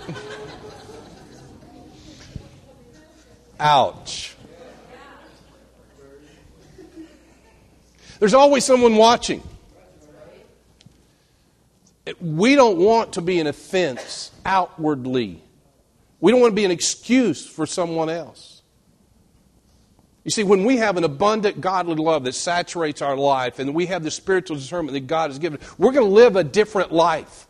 Ouch. 3.61 4.35
There's 8.19 8.35
always 8.35 8.65
someone 8.65 8.97
watching. 8.97 9.43
We 12.21 12.55
don't 12.55 12.79
want 12.79 13.15
to 13.15 13.21
be 13.21 13.41
an 13.41 13.47
offense 13.47 14.31
outwardly. 14.45 15.43
We 16.21 16.33
don't 16.33 16.41
want 16.41 16.53
to 16.53 16.57
be 16.57 16.65
an 16.65 16.71
excuse 16.71 17.47
for 17.47 17.67
someone 17.67 18.09
else. 18.09 18.63
You 20.25 20.31
see, 20.31 20.45
when 20.45 20.65
we 20.65 20.79
have 20.79 20.97
an 20.97 21.05
abundant 21.05 21.61
godly 21.61 21.95
love 21.95 22.25
that 22.25 22.35
saturates 22.35 23.01
our 23.01 23.17
life 23.17 23.59
and 23.59 23.75
we 23.75 23.87
have 23.87 24.03
the 24.03 24.11
spiritual 24.11 24.57
discernment 24.57 24.95
that 24.95 25.07
God 25.07 25.31
has 25.31 25.39
given, 25.39 25.61
we're 25.79 25.93
going 25.93 26.07
to 26.07 26.13
live 26.13 26.37
a 26.37 26.43
different 26.43 26.91
life. 26.91 27.46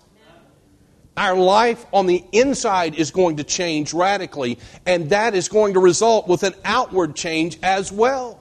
Our 1.17 1.37
life 1.37 1.87
on 1.93 2.07
the 2.07 2.23
inside 2.33 2.95
is 2.95 3.11
going 3.11 3.37
to 3.37 3.45
change 3.45 3.95
radically, 3.95 4.59
and 4.85 5.11
that 5.11 5.35
is 5.35 5.49
going 5.49 5.75
to 5.75 5.81
result 5.81 6.29
with 6.29 6.43
an 6.43 6.55
outward 6.65 7.17
change 7.17 7.59
as 7.63 7.91
well. 7.91 8.39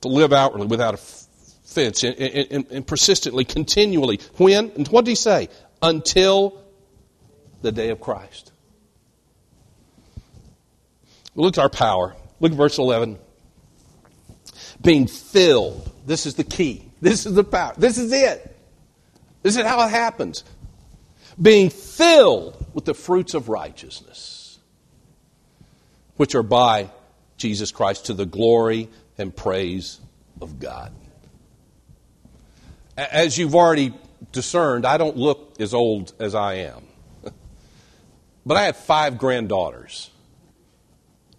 To 0.00 0.08
live 0.08 0.32
outwardly 0.32 0.66
without 0.66 0.94
offense 0.94 2.04
and, 2.04 2.16
and, 2.16 2.66
and 2.70 2.86
persistently, 2.86 3.44
continually. 3.44 4.20
When? 4.36 4.70
And 4.76 4.88
what 4.88 5.04
did 5.04 5.10
he 5.10 5.14
say? 5.16 5.48
Until 5.82 6.62
the 7.60 7.70
day 7.72 7.90
of 7.90 8.00
Christ. 8.00 8.52
Look 11.34 11.58
at 11.58 11.62
our 11.62 11.68
power. 11.68 12.16
Look 12.40 12.52
at 12.52 12.56
verse 12.56 12.78
11. 12.78 13.18
Being 14.80 15.06
filled. 15.06 15.90
This 16.06 16.24
is 16.24 16.34
the 16.34 16.44
key. 16.44 16.88
This 17.02 17.26
is 17.26 17.34
the 17.34 17.44
power. 17.44 17.74
This 17.76 17.98
is 17.98 18.10
it. 18.10 18.55
This 19.46 19.56
is 19.56 19.62
how 19.62 19.86
it 19.86 19.90
happens. 19.90 20.42
Being 21.40 21.70
filled 21.70 22.66
with 22.74 22.84
the 22.84 22.94
fruits 22.94 23.32
of 23.32 23.48
righteousness, 23.48 24.58
which 26.16 26.34
are 26.34 26.42
by 26.42 26.90
Jesus 27.36 27.70
Christ 27.70 28.06
to 28.06 28.12
the 28.12 28.26
glory 28.26 28.88
and 29.16 29.34
praise 29.34 30.00
of 30.42 30.58
God. 30.58 30.92
As 32.96 33.38
you've 33.38 33.54
already 33.54 33.94
discerned, 34.32 34.84
I 34.84 34.96
don't 34.96 35.16
look 35.16 35.60
as 35.60 35.72
old 35.72 36.12
as 36.18 36.34
I 36.34 36.54
am. 36.54 36.82
But 38.44 38.56
I 38.56 38.64
have 38.64 38.76
five 38.76 39.16
granddaughters, 39.16 40.10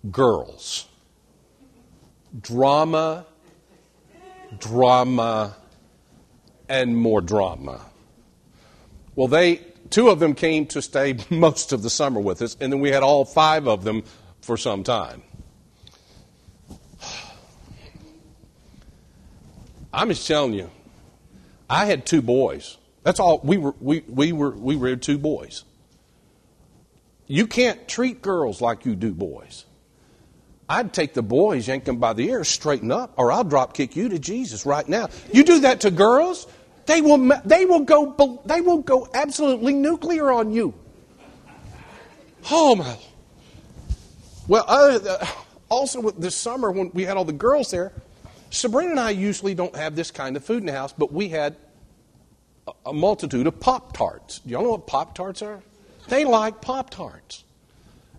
girls. 0.10 0.88
Drama, 2.39 3.26
drama, 4.60 5.58
and 6.70 6.95
more 6.95 7.20
drama. 7.20 7.82
Well, 9.18 9.28
they 9.28 9.57
two 9.89 10.07
of 10.09 10.20
them 10.20 10.36
came 10.36 10.68
to 10.68 10.82
stay 10.82 11.18
most 11.30 11.74
of 11.74 11.82
the 11.82 11.89
summer 11.89 12.22
with 12.22 12.41
us, 12.41 12.55
and 12.61 12.72
then 12.72 12.80
we 12.80 12.91
had 12.91 13.03
all 13.03 13.26
five 13.26 13.68
of 13.68 13.84
them 13.84 14.03
for 14.41 14.55
some 14.55 14.84
time. 14.84 15.24
I'm 19.93 20.09
just 20.09 20.28
telling 20.28 20.53
you, 20.53 20.70
I 21.70 21.86
had 21.86 22.05
two 22.05 22.22
boys. 22.22 22.78
That's 23.03 23.20
all 23.20 23.41
we 23.43 23.57
were. 23.57 23.74
We, 23.82 24.03
we 24.07 24.32
were 24.32 24.51
we 24.51 24.76
reared 24.76 25.01
two 25.01 25.18
boys. 25.18 25.63
You 27.26 27.47
can't 27.47 27.88
treat 27.88 28.22
girls 28.22 28.61
like 28.61 28.86
you 28.86 28.95
do 28.95 29.13
boys. 29.13 29.65
I'd 30.70 30.93
take 30.93 31.15
the 31.15 31.24
boys, 31.24 31.68
yank 31.68 31.86
them 31.86 31.97
by 31.97 32.13
the 32.13 32.30
ear, 32.30 32.43
straighten 32.43 32.91
up, 32.91 33.13
or 33.18 33.32
I'll 33.32 33.45
drop 33.45 33.74
kick 33.74 33.95
you 33.95 34.09
to 34.09 34.20
Jesus 34.20 34.65
right 34.65 34.88
now. 34.88 35.09
You 35.32 35.43
do 35.43 35.61
that 35.61 35.82
to 35.82 35.91
girls, 35.91 36.45
they 36.88 37.01
will, 37.01 37.31
they 37.45 37.65
will 37.65 37.81
go, 37.81 38.41
they 38.45 38.61
will 38.61 38.79
go 38.79 39.07
absolutely 39.13 39.73
nuclear 39.73 40.31
on 40.31 40.51
you. 40.51 40.73
Oh 42.49 42.75
my. 42.75 42.97
Well, 44.47 44.65
also 45.69 46.09
this 46.11 46.35
summer 46.35 46.71
when 46.71 46.91
we 46.93 47.03
had 47.03 47.17
all 47.17 47.25
the 47.25 47.33
girls 47.33 47.71
there, 47.71 47.91
Sabrina 48.49 48.91
and 48.91 48.99
I 48.99 49.09
usually 49.09 49.53
don't 49.53 49.75
have 49.75 49.95
this 49.95 50.11
kind 50.11 50.38
of 50.38 50.43
food 50.45 50.59
in 50.59 50.65
the 50.65 50.71
house, 50.71 50.93
but 50.93 51.11
we 51.11 51.29
had 51.29 51.57
a 52.85 52.93
multitude 52.93 53.47
of 53.47 53.59
Pop 53.59 53.95
Tarts. 53.95 54.39
Do 54.39 54.49
y'all 54.49 54.63
know 54.63 54.71
what 54.71 54.88
Pop 54.88 55.13
Tarts 55.13 55.41
are? 55.41 55.61
They 56.07 56.23
like 56.23 56.61
Pop 56.61 56.89
Tarts. 56.89 57.43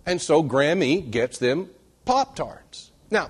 And 0.05 0.21
so 0.21 0.43
Grammy 0.43 1.09
gets 1.09 1.39
them 1.39 1.69
Pop 2.05 2.35
Tarts. 2.35 2.91
Now, 3.09 3.29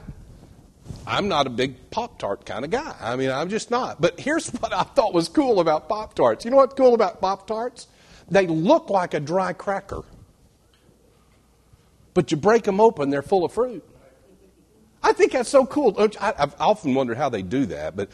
I'm 1.05 1.27
not 1.27 1.47
a 1.47 1.49
big 1.49 1.89
Pop 1.91 2.19
Tart 2.19 2.45
kind 2.45 2.63
of 2.63 2.71
guy. 2.71 2.95
I 2.99 3.15
mean, 3.15 3.31
I'm 3.31 3.49
just 3.49 3.71
not. 3.71 3.99
But 3.99 4.19
here's 4.19 4.49
what 4.59 4.73
I 4.73 4.83
thought 4.83 5.13
was 5.13 5.27
cool 5.29 5.59
about 5.59 5.89
Pop 5.89 6.13
Tarts. 6.13 6.45
You 6.45 6.51
know 6.51 6.57
what's 6.57 6.75
cool 6.75 6.93
about 6.93 7.21
Pop 7.21 7.47
Tarts? 7.47 7.87
They 8.29 8.47
look 8.47 8.89
like 8.89 9.13
a 9.13 9.19
dry 9.19 9.53
cracker. 9.53 10.03
But 12.13 12.31
you 12.31 12.37
break 12.37 12.63
them 12.63 12.79
open, 12.79 13.09
they're 13.09 13.21
full 13.21 13.45
of 13.45 13.53
fruit. 13.53 13.83
I 15.01 15.13
think 15.13 15.31
that's 15.31 15.49
so 15.49 15.65
cool. 15.65 15.95
I've 16.19 16.55
often 16.59 16.93
wondered 16.93 17.17
how 17.17 17.29
they 17.29 17.41
do 17.41 17.67
that, 17.67 17.95
but 17.95 18.09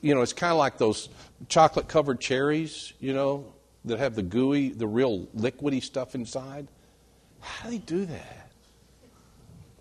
you 0.00 0.14
know, 0.14 0.22
it's 0.22 0.32
kind 0.32 0.52
of 0.52 0.58
like 0.58 0.78
those 0.78 1.08
chocolate 1.48 1.88
covered 1.88 2.20
cherries, 2.20 2.92
you 3.00 3.12
know, 3.12 3.52
that 3.84 3.98
have 3.98 4.14
the 4.14 4.22
gooey, 4.22 4.70
the 4.70 4.86
real 4.86 5.26
liquidy 5.36 5.82
stuff 5.82 6.14
inside. 6.14 6.68
How 7.40 7.64
do 7.64 7.70
they 7.72 7.78
do 7.78 8.04
that? 8.06 8.50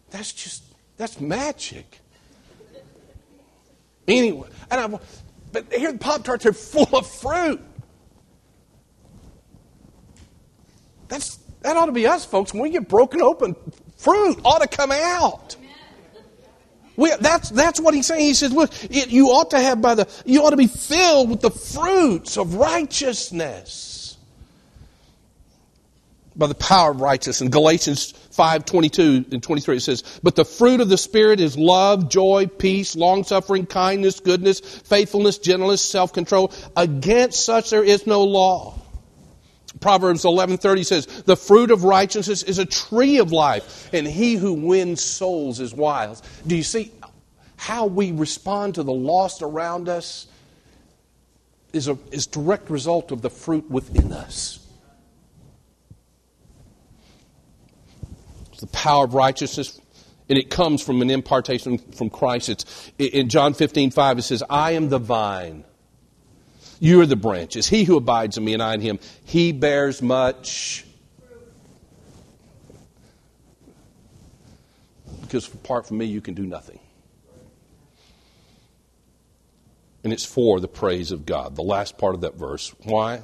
That's 0.09 0.33
just, 0.33 0.63
that's 0.97 1.19
magic. 1.21 1.99
Anyway, 4.09 4.49
and 4.71 4.95
I, 4.95 4.99
but 5.51 5.71
here 5.71 5.91
the 5.91 5.97
Pop 5.97 6.23
Tarts 6.23 6.45
are 6.45 6.53
full 6.53 6.89
of 6.95 7.09
fruit. 7.09 7.61
That's, 11.07 11.37
that 11.61 11.75
ought 11.75 11.87
to 11.87 11.91
be 11.91 12.07
us, 12.07 12.25
folks. 12.25 12.53
When 12.53 12.61
we 12.61 12.69
get 12.69 12.87
broken 12.87 13.21
open, 13.21 13.55
fruit 13.97 14.39
ought 14.45 14.61
to 14.61 14.67
come 14.67 14.91
out. 14.91 15.55
We, 16.95 17.13
that's, 17.19 17.49
that's 17.49 17.79
what 17.79 17.93
he's 17.93 18.07
saying. 18.07 18.25
He 18.25 18.33
says, 18.33 18.51
look, 18.51 18.71
it, 18.83 19.09
you 19.09 19.27
ought 19.27 19.51
to 19.51 19.59
have 19.59 19.81
by 19.81 19.95
the, 19.95 20.07
you 20.25 20.43
ought 20.43 20.49
to 20.49 20.57
be 20.57 20.67
filled 20.67 21.29
with 21.29 21.41
the 21.41 21.49
fruits 21.49 22.37
of 22.37 22.55
righteousness. 22.55 24.17
By 26.35 26.47
the 26.47 26.55
power 26.55 26.91
of 26.91 26.99
righteousness. 26.99 27.41
In 27.41 27.51
Galatians 27.51 28.13
5, 28.39 28.63
22 28.63 29.25
and 29.33 29.43
23 29.43 29.75
it 29.75 29.79
says, 29.81 30.01
But 30.23 30.37
the 30.37 30.45
fruit 30.45 30.79
of 30.79 30.87
the 30.87 30.97
Spirit 30.97 31.41
is 31.41 31.57
love, 31.57 32.07
joy, 32.07 32.47
peace, 32.47 32.95
long-suffering, 32.95 33.65
kindness, 33.65 34.21
goodness, 34.21 34.61
faithfulness, 34.61 35.39
gentleness, 35.39 35.81
self-control. 35.81 36.53
Against 36.77 37.43
such 37.43 37.69
there 37.69 37.83
is 37.83 38.07
no 38.07 38.23
law. 38.23 38.79
Proverbs 39.81 40.23
11:30 40.23 40.85
says, 40.85 41.05
"The 41.25 41.35
fruit 41.35 41.69
of 41.69 41.83
righteousness 41.83 42.43
is 42.43 42.59
a 42.59 42.65
tree 42.65 43.17
of 43.17 43.33
life, 43.33 43.89
and 43.91 44.07
he 44.07 44.35
who 44.35 44.53
wins 44.53 45.01
souls 45.01 45.59
is 45.59 45.73
wise." 45.73 46.21
Do 46.47 46.55
you 46.55 46.63
see 46.63 46.93
how 47.57 47.87
we 47.87 48.13
respond 48.13 48.75
to 48.75 48.83
the 48.83 48.93
lost 48.93 49.41
around 49.41 49.89
us 49.89 50.27
is 51.73 51.89
a 51.89 51.97
is 52.11 52.25
direct 52.25 52.69
result 52.69 53.11
of 53.11 53.21
the 53.21 53.29
fruit 53.29 53.69
within 53.69 54.13
us. 54.13 54.59
The 58.59 58.67
power 58.67 59.05
of 59.05 59.13
righteousness 59.13 59.79
and 60.29 60.37
it 60.37 60.49
comes 60.49 60.81
from 60.81 61.01
an 61.01 61.09
impartation 61.09 61.79
from 61.79 62.09
Christ. 62.09 62.49
It's 62.49 62.91
in 62.99 63.29
John 63.29 63.53
15, 63.55 63.91
5, 63.91 64.19
it 64.19 64.21
says, 64.21 64.43
I 64.49 64.71
am 64.71 64.89
the 64.89 64.99
vine. 64.99 65.65
You 66.79 67.01
are 67.01 67.05
the 67.05 67.15
branches. 67.15 67.67
He 67.67 67.83
who 67.83 67.97
abides 67.97 68.37
in 68.37 68.45
me 68.45 68.53
and 68.53 68.61
I 68.61 68.75
in 68.75 68.81
him, 68.81 68.99
he 69.25 69.51
bears 69.51 70.01
much. 70.01 70.85
Because 75.21 75.47
apart 75.47 75.87
from 75.87 75.97
me, 75.97 76.05
you 76.05 76.21
can 76.21 76.35
do 76.35 76.45
nothing. 76.45 76.79
And 80.03 80.13
it's 80.13 80.25
for 80.25 80.59
the 80.59 80.67
praise 80.67 81.11
of 81.11 81.25
God. 81.25 81.55
The 81.55 81.63
last 81.63 81.97
part 81.97 82.15
of 82.15 82.21
that 82.21 82.35
verse. 82.35 82.73
Why? 82.83 83.23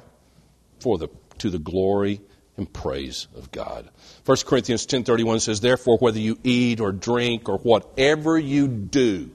For 0.80 0.98
the 0.98 1.08
to 1.38 1.50
the 1.50 1.58
glory 1.58 2.20
and 2.56 2.72
praise 2.72 3.28
of 3.36 3.50
God. 3.52 3.90
1 4.24 4.46
Corinthians 4.46 4.86
10:31 4.86 5.40
says, 5.40 5.60
"Therefore 5.60 5.98
whether 5.98 6.18
you 6.18 6.38
eat 6.42 6.80
or 6.80 6.92
drink 6.92 7.48
or 7.48 7.58
whatever 7.58 8.38
you 8.38 8.68
do, 8.68 9.30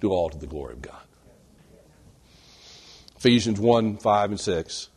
do 0.00 0.10
all 0.10 0.30
to 0.30 0.38
the 0.38 0.46
glory 0.46 0.74
of 0.74 0.82
God." 0.82 1.02
Ephesians 3.16 3.60
1 3.60 3.98
5 3.98 4.30
and 4.30 4.40
6. 4.40 4.88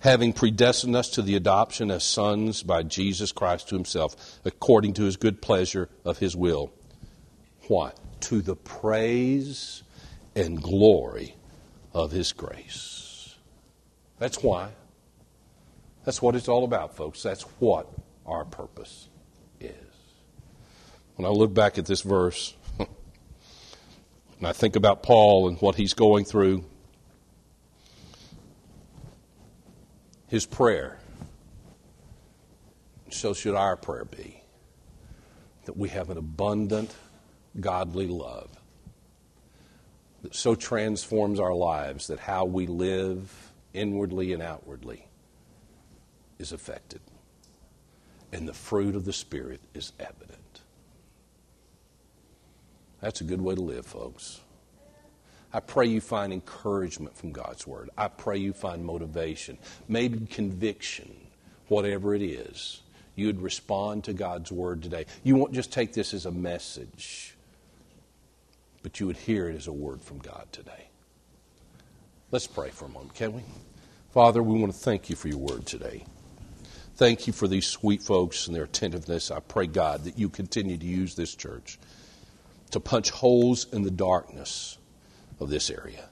Having 0.00 0.34
predestined 0.34 0.94
us 0.94 1.08
to 1.10 1.22
the 1.22 1.34
adoption 1.34 1.90
as 1.90 2.04
sons 2.04 2.62
by 2.62 2.82
Jesus 2.82 3.32
Christ 3.32 3.68
to 3.68 3.74
himself, 3.74 4.38
according 4.44 4.92
to 4.94 5.04
his 5.04 5.16
good 5.16 5.40
pleasure 5.40 5.88
of 6.04 6.18
his 6.18 6.36
will. 6.36 6.72
What? 7.68 7.98
To 8.22 8.42
the 8.42 8.56
praise 8.56 9.82
and 10.34 10.60
glory 10.60 11.36
of 11.94 12.10
his 12.10 12.32
grace. 12.32 13.36
That's 14.18 14.42
why. 14.42 14.70
That's 16.04 16.20
what 16.20 16.36
it's 16.36 16.48
all 16.48 16.64
about, 16.64 16.96
folks. 16.96 17.22
That's 17.22 17.42
what 17.58 17.88
our 18.26 18.44
purpose 18.44 19.08
is. 19.60 19.72
When 21.16 21.26
I 21.26 21.30
look 21.30 21.54
back 21.54 21.78
at 21.78 21.86
this 21.86 22.02
verse, 22.02 22.54
and 22.78 22.88
I 24.42 24.52
think 24.52 24.76
about 24.76 25.02
Paul 25.02 25.48
and 25.48 25.58
what 25.60 25.76
he's 25.76 25.94
going 25.94 26.24
through, 26.24 26.64
his 30.28 30.46
prayer. 30.46 30.98
So 33.10 33.32
should 33.32 33.54
our 33.54 33.76
prayer 33.76 34.04
be 34.04 34.42
that 35.64 35.76
we 35.76 35.88
have 35.88 36.10
an 36.10 36.18
abundant, 36.18 36.94
godly 37.58 38.08
love 38.08 38.50
that 40.22 40.34
so 40.34 40.54
transforms 40.54 41.38
our 41.38 41.54
lives 41.54 42.08
that 42.08 42.18
how 42.18 42.44
we 42.46 42.66
live 42.66 43.52
inwardly 43.72 44.32
and 44.32 44.42
outwardly 44.42 45.06
is 46.38 46.52
affected. 46.52 47.00
And 48.32 48.48
the 48.48 48.54
fruit 48.54 48.96
of 48.96 49.04
the 49.04 49.12
Spirit 49.12 49.60
is 49.74 49.92
evident. 50.00 50.60
That's 53.00 53.20
a 53.20 53.24
good 53.24 53.40
way 53.40 53.54
to 53.54 53.60
live, 53.60 53.86
folks. 53.86 54.40
I 55.52 55.60
pray 55.60 55.86
you 55.86 56.00
find 56.00 56.32
encouragement 56.32 57.16
from 57.16 57.30
God's 57.30 57.66
Word. 57.66 57.90
I 57.96 58.08
pray 58.08 58.38
you 58.38 58.52
find 58.52 58.84
motivation, 58.84 59.56
maybe 59.86 60.26
conviction, 60.26 61.14
whatever 61.68 62.14
it 62.14 62.22
is. 62.22 62.82
You 63.14 63.26
would 63.26 63.40
respond 63.40 64.04
to 64.04 64.12
God's 64.12 64.50
Word 64.50 64.82
today. 64.82 65.06
You 65.22 65.36
won't 65.36 65.52
just 65.52 65.70
take 65.70 65.92
this 65.92 66.12
as 66.12 66.26
a 66.26 66.32
message, 66.32 67.36
but 68.82 68.98
you 68.98 69.06
would 69.06 69.16
hear 69.16 69.48
it 69.48 69.54
as 69.54 69.68
a 69.68 69.72
word 69.72 70.02
from 70.02 70.18
God 70.18 70.46
today. 70.50 70.88
Let's 72.32 72.48
pray 72.48 72.70
for 72.70 72.86
a 72.86 72.88
moment, 72.88 73.14
can 73.14 73.32
we? 73.32 73.42
Father, 74.12 74.42
we 74.42 74.58
want 74.58 74.72
to 74.72 74.78
thank 74.78 75.08
you 75.08 75.14
for 75.14 75.28
your 75.28 75.38
word 75.38 75.66
today. 75.66 76.04
Thank 76.96 77.26
you 77.26 77.32
for 77.32 77.48
these 77.48 77.66
sweet 77.66 78.02
folks 78.02 78.46
and 78.46 78.54
their 78.54 78.64
attentiveness. 78.64 79.32
I 79.32 79.40
pray, 79.40 79.66
God, 79.66 80.04
that 80.04 80.16
you 80.16 80.28
continue 80.28 80.76
to 80.76 80.86
use 80.86 81.16
this 81.16 81.34
church 81.34 81.78
to 82.70 82.78
punch 82.78 83.10
holes 83.10 83.66
in 83.72 83.82
the 83.82 83.90
darkness 83.90 84.78
of 85.40 85.48
this 85.48 85.70
area. 85.70 86.08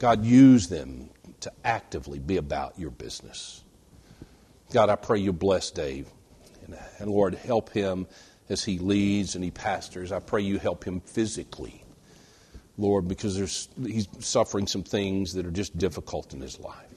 God, 0.00 0.24
use 0.24 0.68
them 0.68 1.10
to 1.40 1.52
actively 1.64 2.18
be 2.18 2.38
about 2.38 2.76
your 2.76 2.90
business. 2.90 3.62
God, 4.72 4.90
I 4.90 4.96
pray 4.96 5.20
you 5.20 5.32
bless 5.32 5.70
Dave. 5.70 6.08
And, 6.66 6.76
and 6.98 7.10
Lord, 7.10 7.36
help 7.36 7.70
him 7.70 8.08
as 8.48 8.64
he 8.64 8.78
leads 8.78 9.36
and 9.36 9.44
he 9.44 9.52
pastors. 9.52 10.10
I 10.10 10.18
pray 10.18 10.42
you 10.42 10.58
help 10.58 10.84
him 10.84 11.00
physically. 11.00 11.84
Lord, 12.76 13.06
because 13.06 13.36
he's 13.80 14.08
suffering 14.18 14.66
some 14.66 14.82
things 14.82 15.34
that 15.34 15.46
are 15.46 15.52
just 15.52 15.78
difficult 15.78 16.34
in 16.34 16.40
his 16.40 16.58
life. 16.58 16.93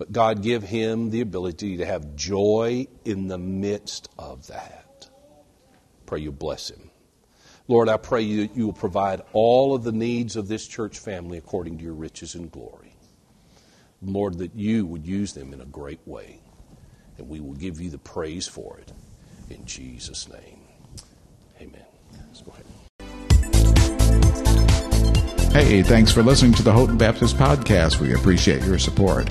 But 0.00 0.10
God, 0.12 0.42
give 0.42 0.62
him 0.62 1.10
the 1.10 1.20
ability 1.20 1.76
to 1.76 1.84
have 1.84 2.16
joy 2.16 2.86
in 3.04 3.28
the 3.28 3.36
midst 3.36 4.08
of 4.18 4.46
that. 4.46 5.10
Pray 6.06 6.20
you 6.20 6.32
bless 6.32 6.70
him. 6.70 6.90
Lord, 7.68 7.90
I 7.90 7.98
pray 7.98 8.22
you, 8.22 8.46
that 8.46 8.56
you 8.56 8.64
will 8.64 8.72
provide 8.72 9.20
all 9.34 9.74
of 9.74 9.84
the 9.84 9.92
needs 9.92 10.36
of 10.36 10.48
this 10.48 10.66
church 10.66 10.98
family 10.98 11.36
according 11.36 11.76
to 11.76 11.84
your 11.84 11.92
riches 11.92 12.34
and 12.34 12.50
glory. 12.50 12.96
Lord, 14.00 14.38
that 14.38 14.54
you 14.54 14.86
would 14.86 15.06
use 15.06 15.34
them 15.34 15.52
in 15.52 15.60
a 15.60 15.66
great 15.66 16.00
way, 16.06 16.40
and 17.18 17.28
we 17.28 17.40
will 17.40 17.52
give 17.52 17.78
you 17.78 17.90
the 17.90 17.98
praise 17.98 18.48
for 18.48 18.78
it. 18.78 18.90
In 19.50 19.66
Jesus' 19.66 20.30
name, 20.30 20.62
amen. 21.60 21.84
Let's 22.26 22.40
go 22.40 22.52
ahead. 22.52 22.64
Hey, 25.52 25.82
thanks 25.82 26.10
for 26.10 26.22
listening 26.22 26.54
to 26.54 26.62
the 26.62 26.72
Houghton 26.72 26.96
Baptist 26.96 27.36
Podcast. 27.36 28.00
We 28.00 28.14
appreciate 28.14 28.62
your 28.62 28.78
support. 28.78 29.30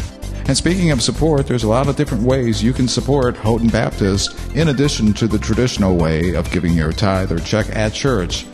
And 0.49 0.57
speaking 0.57 0.89
of 0.89 0.99
support, 1.03 1.45
there's 1.45 1.63
a 1.63 1.67
lot 1.67 1.87
of 1.87 1.95
different 1.95 2.23
ways 2.23 2.63
you 2.63 2.73
can 2.73 2.87
support 2.87 3.37
Houghton 3.37 3.67
Baptist 3.69 4.35
in 4.55 4.69
addition 4.69 5.13
to 5.13 5.27
the 5.27 5.37
traditional 5.37 5.95
way 5.95 6.33
of 6.33 6.49
giving 6.49 6.73
your 6.73 6.91
tithe 6.91 7.31
or 7.31 7.37
check 7.37 7.67
at 7.75 7.93
church. 7.93 8.47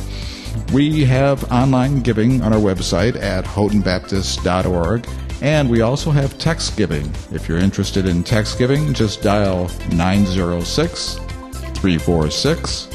We 0.73 1.05
have 1.05 1.49
online 1.49 2.01
giving 2.01 2.41
on 2.41 2.51
our 2.51 2.59
website 2.59 3.15
at 3.15 3.45
houghtonbaptist.org, 3.45 5.07
and 5.41 5.69
we 5.69 5.79
also 5.79 6.11
have 6.11 6.37
text 6.37 6.75
giving. 6.75 7.09
If 7.31 7.47
you're 7.47 7.59
interested 7.59 8.07
in 8.07 8.25
text 8.25 8.57
giving, 8.57 8.93
just 8.93 9.21
dial 9.21 9.71
906 9.93 11.15
346 11.15 12.87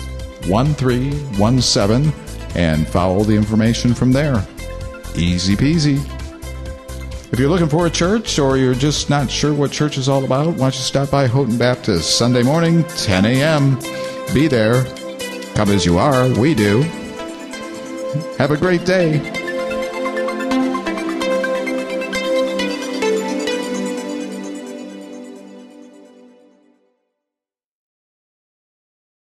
1317 0.46 2.12
and 2.54 2.86
follow 2.86 3.24
the 3.24 3.34
information 3.34 3.94
from 3.94 4.12
there. 4.12 4.46
Easy 5.16 5.56
peasy. 5.56 6.19
If 7.32 7.38
you're 7.38 7.48
looking 7.48 7.68
for 7.68 7.86
a 7.86 7.90
church 7.90 8.40
or 8.40 8.56
you're 8.56 8.74
just 8.74 9.08
not 9.08 9.30
sure 9.30 9.54
what 9.54 9.70
church 9.70 9.96
is 9.96 10.08
all 10.08 10.24
about, 10.24 10.48
why 10.48 10.56
don't 10.56 10.74
you 10.74 10.80
stop 10.80 11.10
by 11.10 11.28
Houghton 11.28 11.58
Baptist 11.58 12.18
Sunday 12.18 12.42
morning, 12.42 12.82
10 12.84 13.24
a.m. 13.24 13.78
Be 14.34 14.48
there. 14.48 14.84
Come 15.54 15.70
as 15.70 15.86
you 15.86 15.96
are, 15.96 16.28
we 16.28 16.54
do. 16.54 16.82
Have 18.36 18.50
a 18.50 18.56
great 18.56 18.84
day. 18.84 19.39